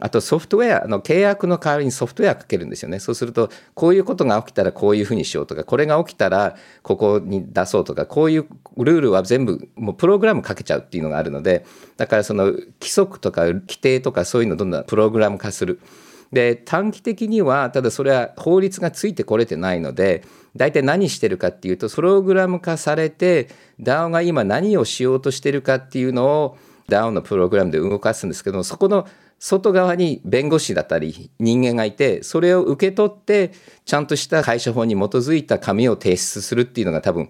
[0.00, 2.98] あとソフトウェアの契約の代わりにソフトウェアかけるんですよね。
[2.98, 8.46] そうすると、こういうことが起きたらこういうふうにしようとか、これが起きたらここに出そうとか、こういう
[8.78, 11.64] ルールは全部もうプログラムかけちゃうっていうのがあるので、
[11.96, 15.80] だからその規則とか規定とかそういうのをどんどんプログラム化する。
[16.32, 20.24] で短期的にはただそれは法律がついてこれてないので
[20.56, 23.48] 大体何してるかっていうとプログラム化されて
[23.80, 29.06] DAO が今何をしようとしてるかっていうのを DAO のプログラムで動かすんですけどそこの
[29.44, 33.50] 外側に弁護士だったり人間がいてそれを受け取って
[33.84, 37.28] ちゃんとした会社法に基づいた紙を提出するっていうのが多分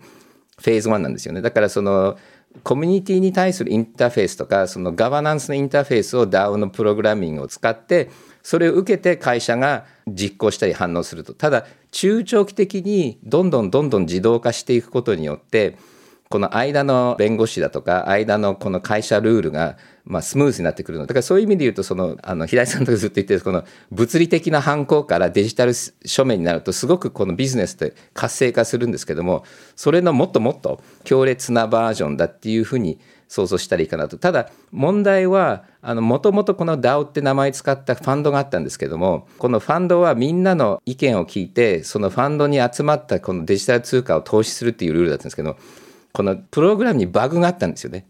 [0.59, 1.41] フェーズ1なんですよね。
[1.41, 2.19] だからその
[2.65, 8.11] コミュニティに対するインターフェースとかそのガバナンスのインターフェースを DAO のプログラミングを使って
[8.43, 11.33] それを受けて会社が実行したり反応すると。
[11.33, 15.79] ただ中長期的にどんどんどんどん自動化していくことによって
[16.33, 21.05] この間の弁護士だとか間のこの会社ルールがまあスムーズになってくるの。
[21.05, 29.45] だからそういう意味で言うとそのあの平井さんとかずっと言ってるこの物理的な犯行からデジタル書面になるとすごくこのビジネスって活性化するんですけども
[29.77, 34.17] それのもっともっと強烈なバージョンだっていうふうに想像したらいいかなと。
[34.17, 45.59] ただ問題はもともとこの DAO って名前使ったファンドがあったんですけどもこのファンドはみんなの意見を聞いてそのファンドに集まったこのデジタル通貨を投資するっていうルールだったんですけど
[46.13, 48.07] このプログラムにバグがあったんですよね。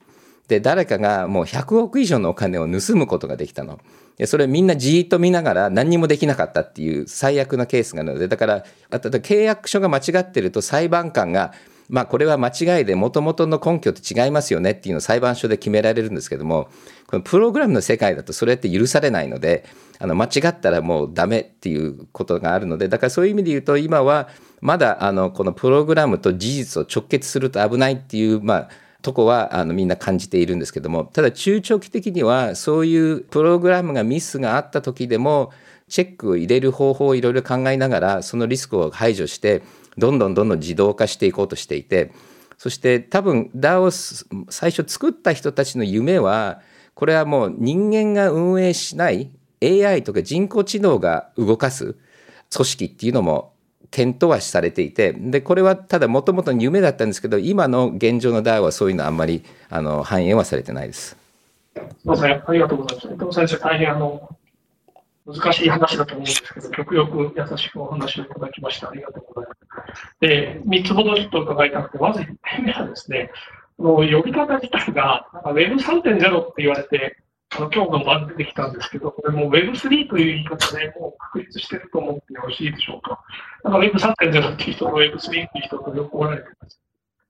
[0.49, 3.81] で誰かがもう100億以上のお金を盗むことができたの。
[4.19, 11.55] でそれみんなじーっと見ながら何にもできなかったっていう最悪なケースがあるのでだからあと契約書が間違ってると裁判官が
[11.89, 16.69] まあこれは間違いでもともとの根拠と違いますよねっていうのを裁判所で決められるんですけども
[17.07, 19.65] このプログラムの世界だとそれって許されないので
[19.99, 24.29] あの間違ったらもうダメっていうことがあるのでだからそういう意味で言うと今は
[24.61, 28.69] まだあのこのプログラムと事実を直結すると危ないっていうまあ
[29.03, 35.53] とこはあのみんな感じているんですけどもただ中長期的にはそういうプログラムがミスがあった時でも
[35.89, 39.63] チェックを入れる方法をいろいろ考えながらそのリスクを排除して
[39.99, 42.13] どんどんどんどん自動化していこうとしていて
[42.57, 46.61] そして多分 DAO を最初作った人たちの夢は
[46.95, 51.97] これはもう人間が運営しない AI とか人工知能が動かす
[52.53, 53.53] 組織っていうのも
[53.91, 61.23] 検討はされていてでこれはただもともと夢だったんですけど今の現状の DAO はそういうのはあんまりあの反映はされてないです。
[61.75, 63.09] すみません、ありがとうございます。
[63.09, 64.37] 伊藤先生、大変あの
[65.27, 68.91] 難しい話だと思うんですけど、極力優しくお話をいただきました。
[68.91, 70.17] ありがとうございます。
[70.21, 73.31] で、3つほどちょっと伺いたくて、まず1点目はですね、
[73.79, 77.17] の呼び方自体が Web3.0 って言われて、
[77.55, 83.23] あの今日の晩出てきたんですけど、これも Web3 という言い方でもう確立してると思ってよろしいでしょうか。
[83.63, 86.81] なんか Web3.0 っていう人と Web3 っていう人とよくおられてます。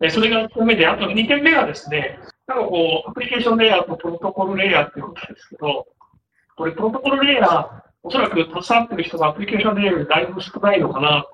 [0.01, 5.87] えそれが1点目で、あと2点目がですね、なんかこう、アプリケーションレイヤーとプロトコルレイヤーっていうことですけど、
[6.57, 7.69] これプロトコルレイヤー、
[8.05, 11.25] おそらく携わってる人がアプリケーションレイヤーよりだいぶ少ないのかな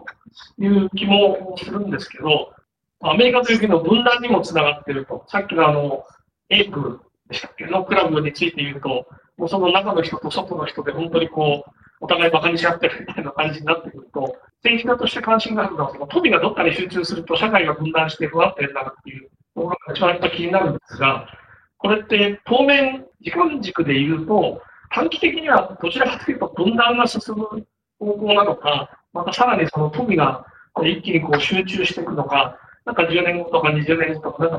[0.57, 2.53] という気もするんですけど、
[3.01, 5.25] アメリカという国の分断にもつながっていると。
[5.29, 6.05] さっきのあの、
[6.51, 7.01] エイプ
[7.71, 21.27] のクラブについて言うと、もうその中の人と外の人で本当にこう、お互い馬鹿にし合ってるみたいな感じになってくると、政治家として関心があるのは、その富がどっかに集中すると社会が分断して不安定になるっていうところが一番気になるんですが、
[21.79, 24.61] これって当面、時間軸で言うと、
[24.91, 27.67] 短期的にはどちらかというと分断が進む
[27.99, 30.45] 方向なのか、またさらにその富が
[30.83, 34.59] 一気にこう集中していくのか、なんか10年後とか20年後とか、なん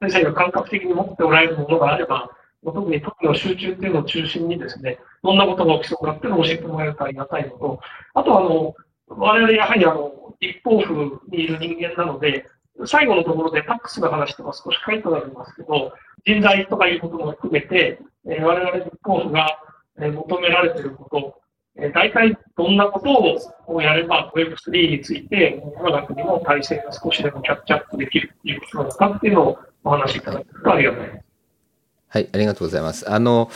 [0.00, 2.30] 先生が感覚的に持っておられるものがあれば、
[2.64, 7.80] 特に特の集中っていうのを中心にですね、どんなことが起きそうかっていうのを教えてもらえるとありがたいのと、
[8.14, 8.74] あとあの、
[9.08, 12.46] 我々やはりあの、一方府にいる人間なので、
[12.86, 15.92] 最後のところでタックスの話とか少し書いてありますけど、
[16.24, 19.58] 人材とかいうことも含めて、えー、我々立候補が、
[20.00, 21.40] え、求められていること、
[21.76, 31.24] えー、大体どんなことをやれば Web3 について、我が国の体制が少しでもキャッチアップできるっていうことなのかっていうのをお話いただけるとありがたいです。
[32.08, 33.10] はい、ありがとうございます。
[33.10, 33.50] あの、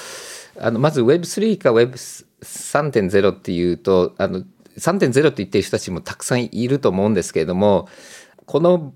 [0.59, 4.43] あのまず Web3 か Web3.0 っていうと、あの
[4.79, 7.89] 3.0って言ってる人たちもたくさんいると思うんですけれども、
[8.47, 8.95] この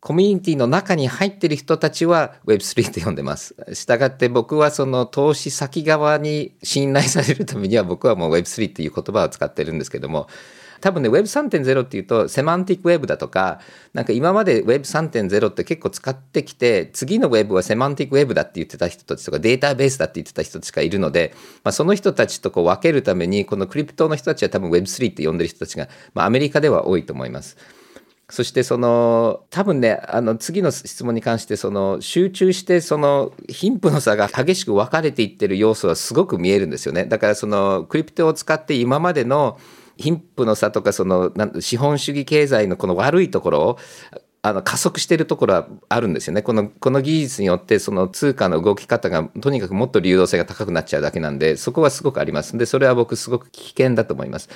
[0.00, 3.54] コミュニティの中に入ってる人たちは Web3 って呼んでます。
[3.74, 10.26] したがって僕はその投資先側に信頼されるためには僕はもう Web3 っていう言葉を使ってるんですけども、
[10.82, 13.60] 多分ね Web3.0 っていうとセマンティックウェブだとか
[13.94, 27.56] なんか今まで Web3.0 って結構使ってきて次の Web はセマンティックウェブだって言ってた人たちとかデータベースだって言ってた人たちがいるので、まあ、その人たちとこう分けるためにこのクリプトの人たちは多分 Web3 って呼んでる人たちが、まあ、アメリカでは多いと思います。
[28.32, 39.60] そしてその多分ねあの次の質問に関してその集中してその貧富の差が激しく分かれていってる要素はすごく見えるんですよねだからそのクリプトを使って今までの
[39.96, 43.78] 貧富の差とかその資本主義経済のこの悪いところを
[44.44, 46.42] あの加速しているところはあるんですよね。
[46.42, 52.58] このこの技術によってその通貨の動き方がとにかくもっと流動性が高くなっちゃうだけなんでそこはすごくあります。
[52.58, 54.48] でそれは僕すごく危険だと思います。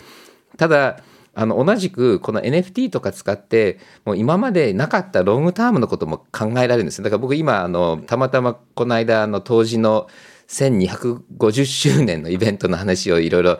[0.56, 0.98] ただ
[1.38, 10.08] あの同じくこの NFT とか使ってもう今までなかったロングタームのことも考えられるんですだから僕今あのたまたまこの間の当時の
[10.48, 13.58] 1250周年のイベントの話をいろいろ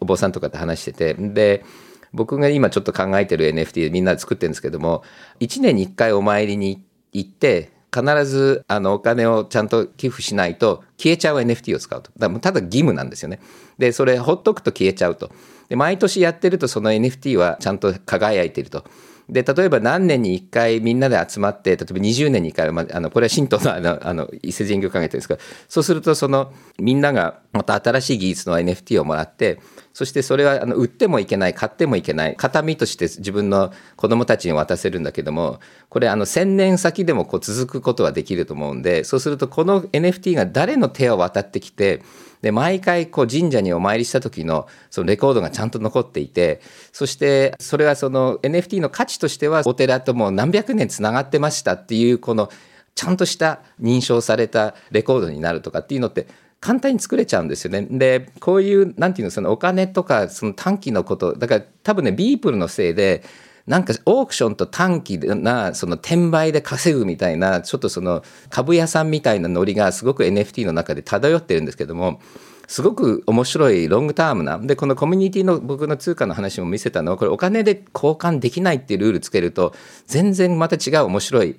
[0.00, 1.64] お坊さんとかと話しててで
[2.12, 5.02] 僕が今ちょっと考えてる NFT でみんなで作ってるんですけども
[5.40, 12.10] 1年に1回お参りに行って必ずあのお金をちゃんと寄付しないと消えちゃう NFT を使うと。
[12.18, 13.38] だただ義務なんですよね。
[13.78, 15.30] でそれほっとくと消えちゃうと。
[15.68, 18.84] で毎年やってるとその NFT はちゃんと輝いてると。
[19.28, 29.60] で例えば何年に1回みんなで集まって例えば20年に1回、まあ、あのこれは神道のあのあの伊勢神宮考えてるんですけどそうするとそのみんながまた新しい技術の NFT をもらって
[29.92, 42.02] そしてそれはあの売ってもいけない買ってもいけない形見として自分の子供たちに渡せるんだけどもこれあの1,000年先でもこう続くことはできると思うんでそうするとこの NFT が誰の手を渡ってきて
[42.44, 46.60] で毎回こう神社にお参りした時のそのレコードがちゃんと残っていて
[46.92, 52.50] そしてそれはその NFT の価値としてはお寺ともう何百年つながってましたっていうこの
[52.94, 56.26] ちゃんとした認証されたレコードになるとかっていうのって
[56.60, 57.86] 簡単に作れちゃうんですよね。
[57.90, 63.22] でこういうなんていうのそのお金とかその短期のことだから多分ねビープルのせいで
[63.66, 72.20] なんかオークションと短期なその転売で稼ぐみたいなちょっとその株屋さんみたいなノリがすごく NFT の中で漂ってるんですけども
[72.66, 79.74] すごく面白いロングタームなでこのコミュニティの僕の通貨の話も見せたのはこれお金で交換できないっていうルールつけると
[80.06, 81.56] 全然また違う面白い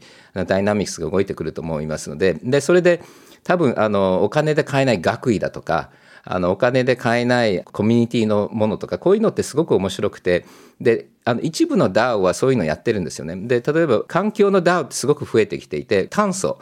[0.48, 3.02] ダイナミクスが動いてくると思いますのででそれで
[3.44, 5.92] 多分あのお金で買えない学位だとか
[6.26, 10.46] あのお金で買えないコミュニティのものとかこういうのってすごく面白くて。
[10.82, 13.36] であの一部の DAO はそういうのやってるんですよね。
[13.36, 16.60] で例えば環境の DAO ってすごく増えてきていて炭素。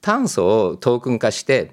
[0.00, 1.70] 炭素をトークン化して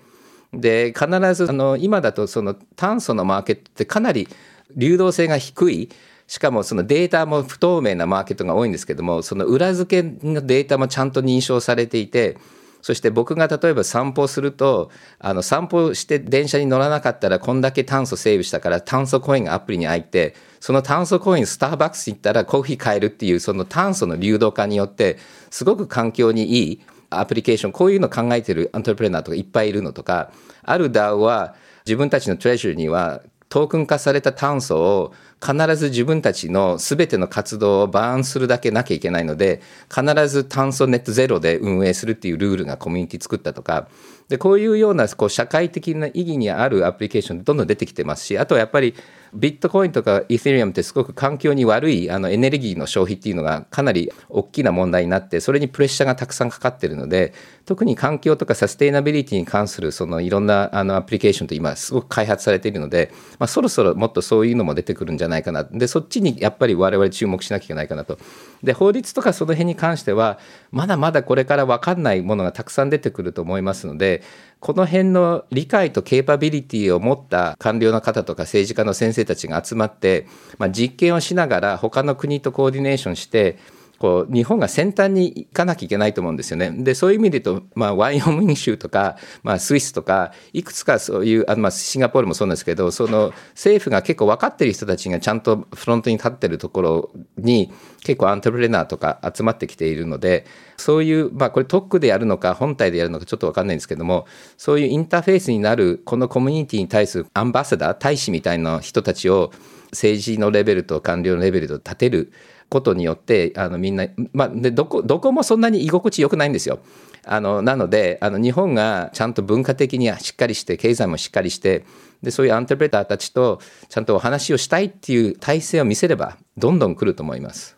[0.53, 4.27] で必ずあの今だとその炭素のマーケットってかなり
[4.75, 5.89] 流動性が低い。
[6.27, 12.37] しかもそのデータも不透明なマーケットが多いんですけどもその裏付けのデータもちゃんと認証されていて
[12.81, 14.89] そして僕が例えば散歩すると
[15.19, 25.17] あの散歩して電車に乗らなかったらこんだけ炭素セーブしたから炭素コインがアプリに入ってその炭素コインスターバックス行ったらコーヒー買えるっていうその炭素の流動化によって
[25.49, 30.31] すごく環境にいいアプリケーションこういうの考えてるアントレプレナーとかいっぱいいるのとか
[30.63, 43.87] ある DAO は自分たちのトレジューにはトークン化された炭素を必ず自分たちの全ての活動をバーンするだけなきゃいけないので必ず炭素ネットゼロで運営するっていうルールがコミュニティ作ったとか
[44.27, 48.93] でこういうようなこう社会的な意義にあるアプリケーションどんどん出てきてますしあとはやっぱり
[49.33, 57.33] ビットコインとかイーセリアムってすごく環境に悪いあのエネルギーの消費っていうのがかなり大きな問題になってそれにプレッシャーがたくさんかかってるので
[57.65, 65.63] 特に環境とかサステイナビリティに関するそのいろんなあのアプリケーションと今すごく開発されているので、まあ、そろそろもっとそういうのも出てくるんじゃないかな。
[65.63, 68.17] でそっちにやっぱり我々注目しなきゃいけないかなと。
[68.63, 70.39] で法律とかその辺に関しては
[70.71, 74.21] まだまだこれから分かんないものがたくさん出てくると思いますので
[74.59, 83.57] この辺の理解とケーパビリティを持った官僚の方とか政治家の先生たちが集まって、まあ、実験をしながら他の国とコーディネーションして
[83.99, 86.71] こう日本が先端に行かなきゃいけないと思うんですよね。
[86.71, 97.71] でそういう意味で言うと、まあ、ワイオミン州とか、まあ、スイスとかいくつかそういうあ、まあ、シンガポールもそうなんですけどその政府が結構分かってる人たちがちゃんとフロントに立ってるところに
[98.03, 100.45] 結構アントレプレナーとか集まってきているので
[100.77, 104.25] そういう、まあ、これ特区でやるのか本体でやるのかちょっと分かんないんですけども
[104.57, 109.51] そういうインターフェースになるこのコミュニティに対するアンバサダー大使みたいな人たちを
[109.91, 112.31] 政治のレベルと官僚のレベルと立てる
[112.69, 116.79] ことによってあのみんな、まあ、でどこどこもそんなに居心地よくないんですよ。
[117.25, 121.85] あのなのであの日本がちゃんと文化的にしっかりして経済もしっかりして
[122.23, 123.59] でそういうアントプレーターたちと
[123.89, 127.77] ちゃんとお話をしたいっていう体制を見せればどんどん来ると思います。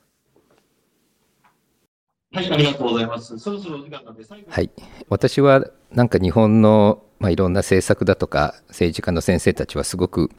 [2.34, 3.38] はい、ありがとうございます。
[3.39, 4.70] そろそろ時間なんで最後はい、
[5.10, 10.30] 私はなんか日本の、まあ、いろんな政策だとか政治家の先生たちはすごく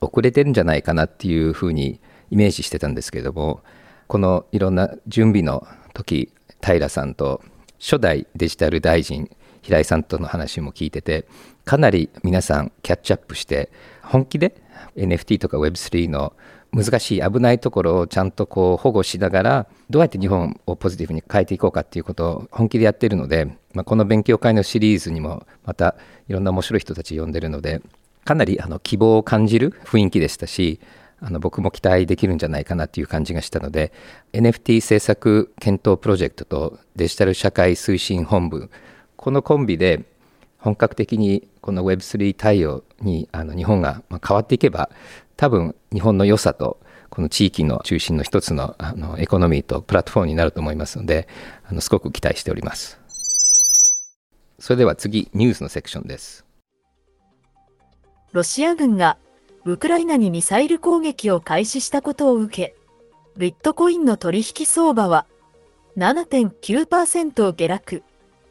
[0.00, 2.00] 遅れてるんじゃないかなっていうふうに
[2.30, 3.62] イメージしてたんですけれども
[4.06, 6.32] このいろんな準備の時
[6.62, 7.42] 平さんと
[7.78, 9.30] 初代デジタル大臣
[9.62, 11.26] 平井さんとの話も聞いてて
[11.64, 13.70] かなり皆さんキャッチアップして
[14.02, 14.54] 本気で
[14.96, 16.34] NFT とか Web3 の
[16.72, 25.94] 難しい危ないところをちゃんとこう保護しながらどうやって日本をポジティブに変えていこうかっていうことを本気でやってるので、まあ、この勉強会のシリーズにもまた
[26.28, 27.80] いろんな面白い人たち呼んでるので
[28.24, 30.80] かなりあの希望を感じる雰囲気でしたし
[31.26, 33.92] あの僕も期待できるんじゃないかなっていう感じがしたので
[34.34, 38.70] NFT 政策検討プロジェクトとデジタル社会推進本部
[39.16, 40.04] このコンビで
[40.58, 44.90] 本格的にこの Web3 対応にあの日本が変わっていけば
[45.36, 51.26] 多分日本の良さとこの地域の中心の一つのあのエコノミーとプラットフォームになると思いますので
[51.64, 53.00] あのすごく期待しております。
[54.58, 56.44] それでは次ニュースのセクションです。
[58.32, 59.16] ロシア軍が
[59.66, 62.76] ウクライナにミサイル攻撃を開始したことを受け、
[63.36, 65.26] ビットコインの取引相場は
[65.96, 68.02] 7.9%下落、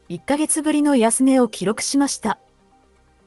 [0.09, 2.39] 1ヶ月ぶりの安値を記録しました。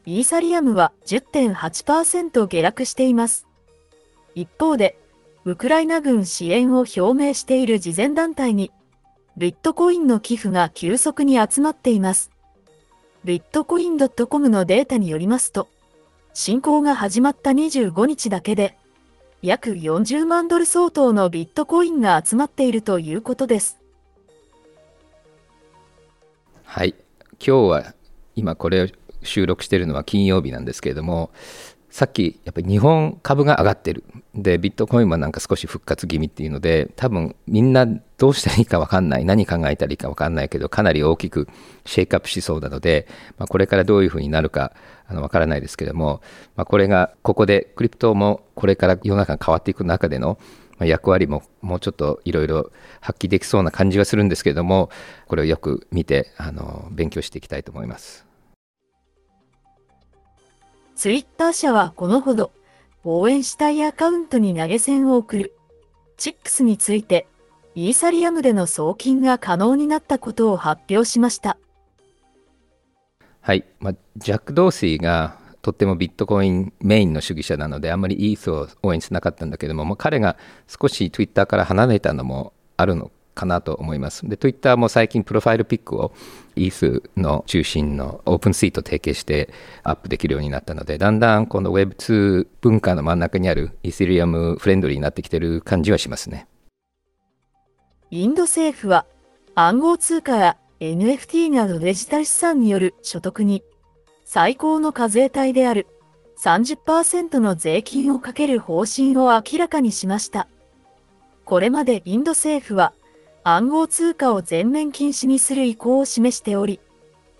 [0.04, 3.46] イーサリアムは10.8%下落しています。
[4.34, 4.98] 一方で、
[5.44, 8.72] ウクライナ軍支援を表明している慈善団体に、
[9.36, 12.30] ビットコインの寄付が急速に集まっています。
[13.24, 15.68] ビットコイン .com のデータによりますと、
[16.38, 18.76] 侵攻が始まった25日だけで、
[19.40, 23.78] 約40万ドル相当のビットコインが集まっているということです。
[26.62, 26.94] はい、
[27.40, 27.94] 今日は
[28.34, 28.88] 今これを
[29.22, 31.30] 収録しているのは金曜日なんですけれども、
[31.96, 41.48] さっきやっぱり日本株が上がってるでビットコインもなんか少し復活気味っていうので多分みんなどうしたらいいか分かんない何考えたらいいか分かんないけどかなり大きく
[41.86, 44.74] シェイクアップしそうなので、まあ、これからどういうふうになるか
[45.08, 46.20] あの分からないですけども、
[46.54, 50.38] まあ、これがここでクリプトもこれから世の中が変わっていく中での
[50.80, 54.90] 役割ももうちょっといろいろ発揮できそうな感じはするんですけれども
[55.28, 58.25] これをよく見てあの勉強していきたいと思います。
[60.96, 62.52] ツイッター社はこのほど、
[63.04, 65.54] 応援したいアカウントに投げ銭を送る。
[66.16, 67.28] チックスについて、
[67.74, 71.58] イーサリアムでの送金が可能になったことを発表しました。
[73.42, 84.26] はい、まあ、ジャック・ドーシーがとってもビットコインメインの主義者なのであんまりイースを応援しなかったんだけども、まあ、彼が少し Twitter から離れたのもあるのかなと思います。
[84.26, 86.12] で、Twitter も最近プロファイルピックを
[86.56, 89.50] ETH の中心のオープンシート提携して
[89.82, 96.48] アップできるようになったので、だんだんこの Web2 文化の真ん中にあるイーセリアムフレンドリーになってきてる感じはしますね。
[98.10, 99.06] インド政府は
[99.54, 103.62] 暗号通貨や NFT などデジタル資産による所得に
[104.24, 105.86] 最高の課税帯である
[106.38, 110.48] 30%の税金をかける方針を明らかにしました。
[111.44, 112.92] これまでインド政府は
[113.48, 116.80] 暗号通貨を全面禁止にする意向を示しており、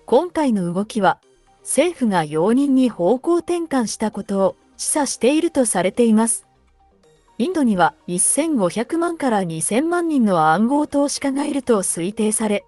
[0.05, 1.19] 今回の動きは
[1.63, 6.47] 政府が容認に方向転換したことを示唆しているとされています。
[7.39, 12.65] インドには1500万から2000万人の暗号投資家がいると推定され、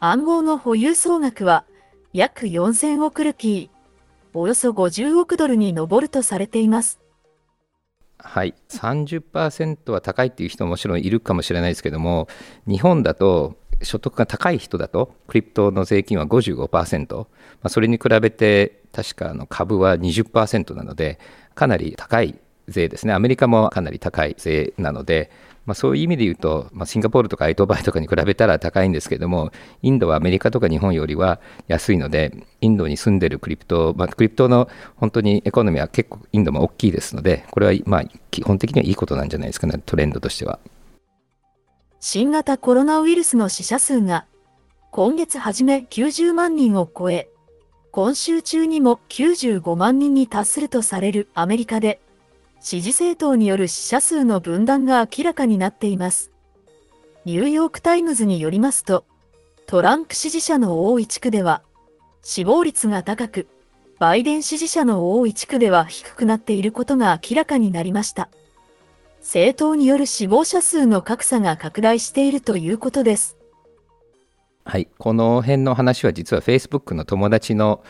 [0.00, 1.66] 暗号の保有総額は
[2.14, 3.70] 約4000億ルピー、
[4.32, 7.01] およそ50億ドルに上るとされています。
[8.24, 12.28] はい、30%は高いっていう人ももちろんいるかもしれないですけども、
[12.66, 17.26] 日本だと所得が高い人だと、クリプトの税金は55%、ま
[17.64, 21.18] あ、それに比べて確かあの株は20%なので、
[21.54, 23.12] かなり高い税ですね。
[23.12, 25.30] アメリカもかなり高い税なので、
[25.64, 29.52] まあ、そういう意味で言うと、まあ、シンガポールとかエトバイとかに比べたら高いんですけども
[29.82, 40.58] インドはアメリカとか日本よりは安いのでインドに住んでるクリプト、まあ、クリプトの本当にエコノミーは結構インドも大きいですのでこれはまあ基本的にはいいことなんじゃないですかねトレンドとしては。
[42.00, 44.26] 新型コロナウイルスの死者数が
[44.94, 47.30] 今月初め90万人を超え、
[47.92, 51.98] 今週中にも95万人に達するとされるアメリカで、
[52.62, 56.30] 支持政党による死者数の分断が明らかになっています。
[57.24, 59.04] ニューヨークタイムズによりますと、
[59.66, 61.62] トランプ支持者の多い地区では、
[62.22, 63.48] 死亡率が高く、
[63.98, 68.28] バイデン支持者の多い地区では低くなっていることが明らかになりました。
[69.18, 73.36] 政党による死亡者数の格差が拡大しているということです。
[74.64, 77.82] はい、この辺の話は実は Facebook の友達の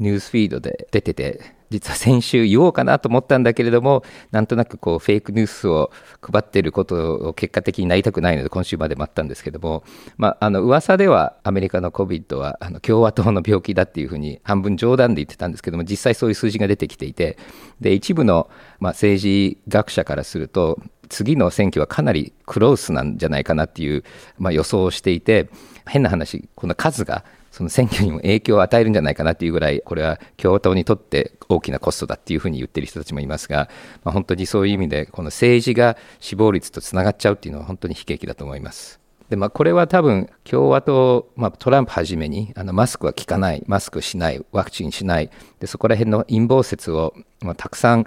[0.00, 5.90] ニュースフィードで出てて、実は先週言おうかなと思ったんだけれども、なんとなくこうフェイクニュースを
[6.20, 9.84] 配っていることを結果的になりたくないので、今週まで待ったんですけども、
[10.16, 17.38] まあ、あの噂ではアメリカの COVID はあの共和党の病気だっていうふうに半分冗談で言ってたんですけども、実際そういう数字が出てきていて、
[17.80, 18.48] で一部の、
[18.80, 24.04] まあ、政治学者からすると、次の選挙はかなりクロースなんじゃないかなっていう、
[24.38, 25.48] まあ、予想をしていて、
[25.86, 27.24] 変な話、この数が
[27.58, 33.68] その選挙にも影響を与えるんじゃないかなというぐらい、これは共和党にとって大きなコストだっていうふうに言ってる人たちもいますが、
[34.04, 39.00] まあ、本当にそういう意味で、この政治が死亡率とつながっちゃうっていうのは本当に悲劇だと思います。
[39.28, 45.28] でまあ、これは多分、共和党、まあ、トランプはじめにあのマスクは効かない、マスクしない、ワクチンしない、
[45.58, 48.06] でそこら辺の陰謀説を、まあ、たくさん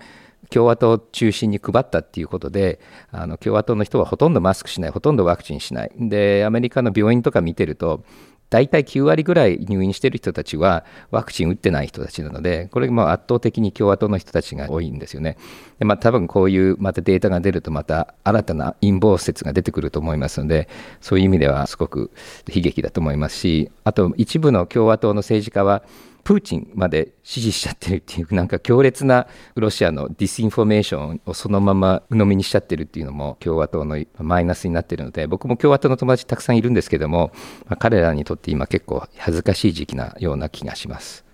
[0.52, 2.80] 共和党中心に配ったっていうことで、
[3.12, 5.92] あの共和党の人はほとんどマスクしない、ほとんどワクチンしない。
[5.98, 8.04] で、アメリカの病院とか見てると、
[8.52, 15.38] 大体9割ぐらい入院している人たちはワクチン打ってない人たちなので、これも圧倒的に共和党の人たちが多いんですよね。
[15.80, 20.68] でまあ、多分こういうまたデータが出ると、また新たな陰謀説が出てくると思いますので、
[21.00, 22.12] そういう意味ではすごく
[22.54, 25.82] 悲劇だと思いますし、あと一部の共和党の政治家は、
[26.24, 37.32] プーチンまで支持しちゃってるっていう、なんか強烈なロシアの disinformation をそのまま鵜呑みにしちゃってるっていうのも共和党のマイナスになってるので、僕も共和党の友達たくさんいるんですけども、
[37.66, 41.26] まあ、彼らにとって今結構恥ずかしい時期なような気がします。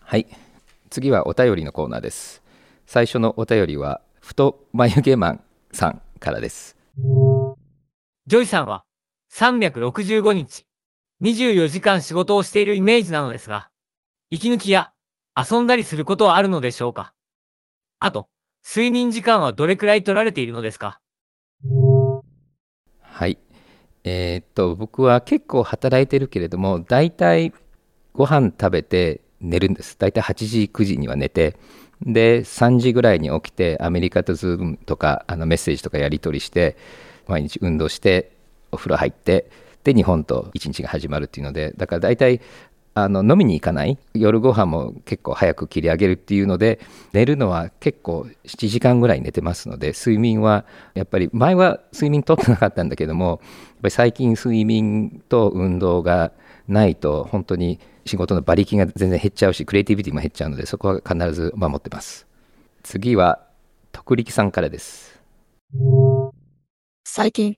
[0.00, 0.26] はい。
[0.90, 2.42] 次はお便りのコーナーです。
[2.86, 5.40] 最初のお便りは、太眉毛マン
[5.72, 6.76] さんからです。
[8.26, 8.84] ジョイさんは
[9.32, 10.67] 365日
[11.22, 13.70] 24時間仕事をしているイメージなのですが、
[14.30, 14.92] 息抜きや
[15.36, 17.12] 遊んだりすることはあるのでしょうか？
[17.98, 18.28] あと、
[18.64, 21.00] 睡眠時間はどれくらい取られているのですか？
[23.00, 23.38] はい。
[24.04, 27.52] えー、っと、僕は結構働いてるけれども、大体
[28.12, 29.96] ご飯食べて寝るんです。
[29.98, 31.56] 大体8時、9時には寝て、
[32.02, 36.76] で、3時ぐらいに起きて、アメリカとズームとか、あのメッセージとかやり取りして、
[37.26, 38.30] 毎日運動して、
[38.70, 39.50] お風呂入って、
[39.84, 42.40] で日本と一日が始まるっていうのでだから大体
[42.94, 43.96] あの飲みに行かない。
[44.14, 46.80] 夜ご飯も結構早く切り上げるっていうので
[47.12, 50.64] 寝るのは結構7時間ぐらい寝てますので睡眠は
[50.94, 53.44] やっぱり前は睡眠とってなかったんだけどもやっぱ
[53.84, 56.32] り最近睡眠と運動が
[56.66, 62.26] ないと本当に仕事の馬力が全然減っちゃうしクリエイティビティも減っちゃうのでそこは必ず守ってます。
[62.82, 63.46] 次は
[63.92, 65.20] 徳力さんからです。
[67.04, 67.56] 最近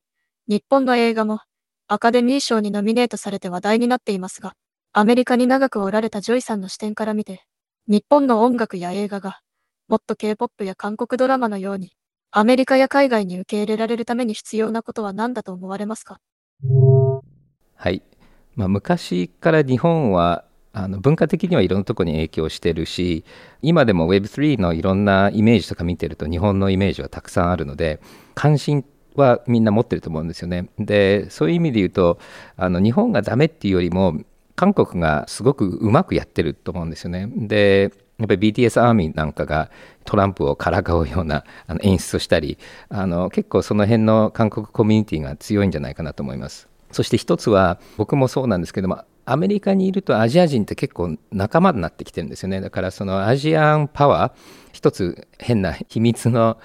[0.49, 1.41] 日本の映画も
[1.93, 4.53] アカデミー賞にノミネートされて話題になっていますが、
[4.93, 7.43] アメリカに長くおられたジョイさんの視点から見て、
[7.89, 9.41] 日本の音楽や映画が、
[9.89, 11.91] もっと K-POP や韓国ドラマのように、
[12.31, 16.21] アメリカや海外に受け入れられるために必要なことは何だと思われますか？
[17.75, 18.03] はい。
[18.55, 23.25] まあ、昔から日本はあの文化的にはいろんなところに影響してるし
[23.63, 28.01] 今でも Web3 のいろんなイメージとか見てると日本のイメージはたくさんあるので
[28.35, 28.85] 関心
[29.15, 30.69] はみんな持ってると思うんですよね。
[30.79, 32.19] でそういう意味で言うと
[32.57, 34.21] あの日本がダメっていうよりも
[34.57, 37.29] 韓国がすごくうまくやってると思うんですよね。
[37.35, 39.71] でやっぱり BTS アーミーなんかが
[40.05, 42.59] トランプをからかうようなあの演出をしたり
[42.91, 46.69] あの結構その辺の韓国コミュニティが強いんじゃないかなと思います。
[46.93, 54.33] そして一つは僕もそうなんですけどもアメリカにいるとアジア人って結構仲間になってきてるんですよねだからそのアジアンパワー
[54.73, 56.59] 一つ変な秘密の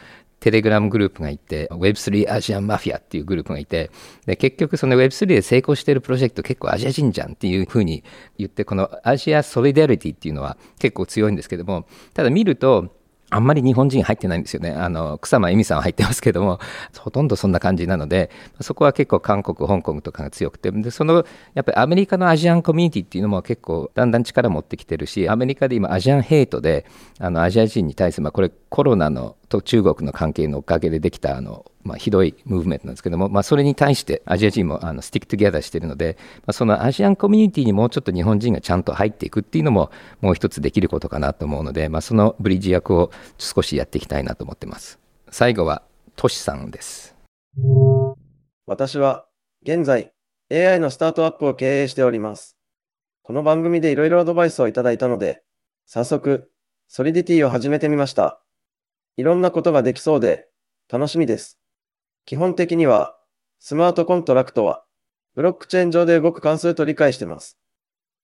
[0.45, 3.89] テレグラムグループがいて、Web3 アジアンマフィアっていうグループがいて、
[4.27, 8.03] で結局その Web3 で成功しているプロジェクト結構アジア人じゃんっていうふうに
[8.37, 12.94] 言って、このアジアソリダリティっていうのは結構強いんですけども、ただ見ると、
[13.32, 14.71] あんまり日本人入ってないんですよね。
[14.71, 16.59] あの、草間恵美さんは入ってますけども、
[16.97, 18.30] ほとんどそんな感じなので、
[18.61, 26.86] そこは結構韓国、香港とかが強くて、で、その、やっぱりアメリカの Asian community っていうのも結構だんだん力持ってきてるし、アメリカで今 Asian hate で、
[27.19, 44.99] あの、アジア人に対する、まあこれコロナのと中国の関係のおかげでできた、あの、まあ、ひどいムーブメントなんですけども、まあ、それに対してアジア人もあの stick together しているので、まあ、その Asian community にもうちょっと日本人がちゃんと入っていくっていうのももう一つできることかなと思うので、まあ、そのブリッジ役を少しやっていきたいなと思ってます。
[45.29, 45.83] 最後は
[46.15, 47.15] トシさんです。
[48.65, 49.27] 私は
[49.63, 50.11] 現在
[50.51, 52.57] AI のスタートアップを経営しております。
[53.23, 55.43] この番組でいろいろアドバイスをいただいたので、
[55.86, 56.51] 早速、
[56.88, 58.41] ソリディティを始めてみました。
[59.17, 60.47] いろんなことができそうで、
[60.88, 61.59] 楽しみです。
[62.26, 63.15] 基本的には、
[63.59, 64.84] スマートコントラクトは、
[65.36, 67.59] ブロックチェーン上で動く関数と理解してます。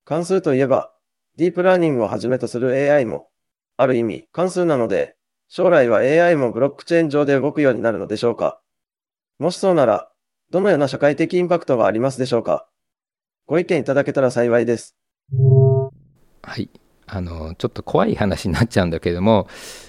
[0.05, 0.91] 関数といえば、
[1.37, 3.29] ディープラーニングをはじめとする AI も、
[3.77, 5.15] ある意味関数なので、
[5.47, 8.61] 将来は AI もブロックチェーン上で動くようになるのでしょうか
[9.37, 10.09] もしそうなら、
[10.49, 12.67] どのような社会的インパクトがありますでしょうか
[13.45, 14.95] ご意見いただけたら幸いです。
[16.41, 16.69] はい。
[17.05, 19.47] あの、ちょっと怖い話になっちゃうんだけども、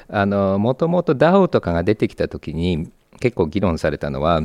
[0.09, 2.91] あの、もともと DAO とかが出てきたときに、
[3.23, 4.43] 結構議論されたのは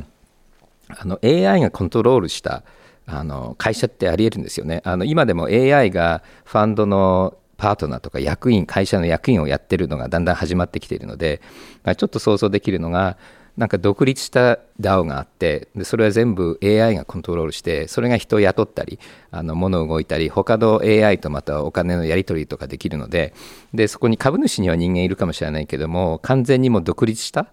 [0.88, 2.64] あの AI がコントロールした
[3.08, 4.82] あの会社ってありえるんですよね。
[4.86, 11.42] あの今でも AI がファンドのパートナーとか役員会社の役員をやってるのがだんだん始まってきているので、
[11.84, 13.18] まあ、ちょっと想像できるのが
[13.58, 19.00] なんか独立した DAO があってでそれは全部 AI がコントロールしてそれが人を雇ったり
[19.32, 23.34] あの物を動いたり他の AI とまたお金のやり取りとかできるので
[23.74, 27.48] でそこに株主には人間いるかもしれないけども完全にもう独立した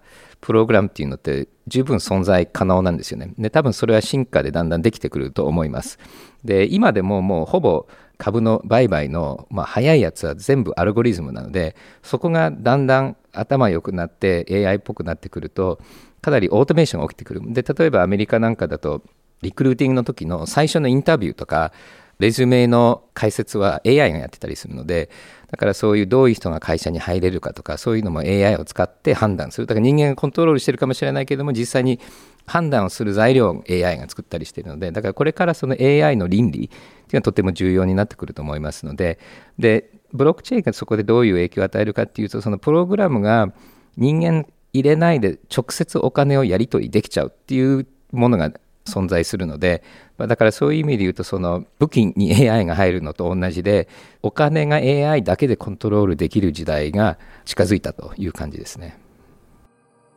[0.44, 3.32] プログラムっていうのって十分存在可能なんですよね。
[3.38, 5.98] で、多分それは進化でだんだんできてくると思います。
[6.44, 7.86] で、今でももうほぼ
[8.18, 15.80] 株の売買の、まあ、早いやつは全部アルゴリズムなので、そこがだんだん頭良くなって AI っぽくなってくると、
[16.20, 17.40] かなりオートメーションが起きてくる。
[17.42, 19.02] で、例えばアメリカなんかだと、
[19.40, 21.72] リクルーティングの時の最初のインタビューとか、
[22.18, 25.08] レジュメの解説は AI がやってたりするので、
[25.54, 29.68] だからそういうどういう人が会社に入れるかとか、そういうのも AI を使って判断する。
[29.68, 32.00] だから人間がコントロールしてるかもしれないけども、実際に
[32.44, 36.80] 判断をする材料を AI が作ったりしているので、だからこれからその AI の倫理っていう
[37.12, 39.20] のはとても重要になってくると思いますので、
[39.56, 43.52] で、ブロックチェーンがそこでどういう影響を与えるかっていうと、そのプログラムが
[43.96, 48.50] 人間入れないで直接お金をやり取りできちゃうっていうものが
[48.84, 49.82] 存在するので、
[50.18, 53.88] まだからそういう意味で言うとその武器に AI が入るのと同じで
[54.22, 58.98] お金が AI だけでコントロールできる時代が近づいたという感じですね。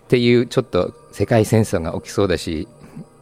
[0.06, 2.68] っていうちょっと世界戦争が起きそうだし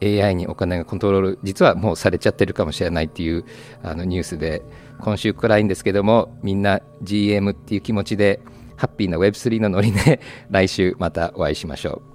[0.03, 3.45] AI にお金がコントロール実はもうされちゃってるかもしれないっていう
[3.81, 4.61] あのニュースで
[4.99, 8.39] 今週くらいんですけどもみんな GM っていう気持ちで
[8.75, 10.19] ハッピーな Web3 のノリで
[10.49, 12.14] 来週またお会いしましょう。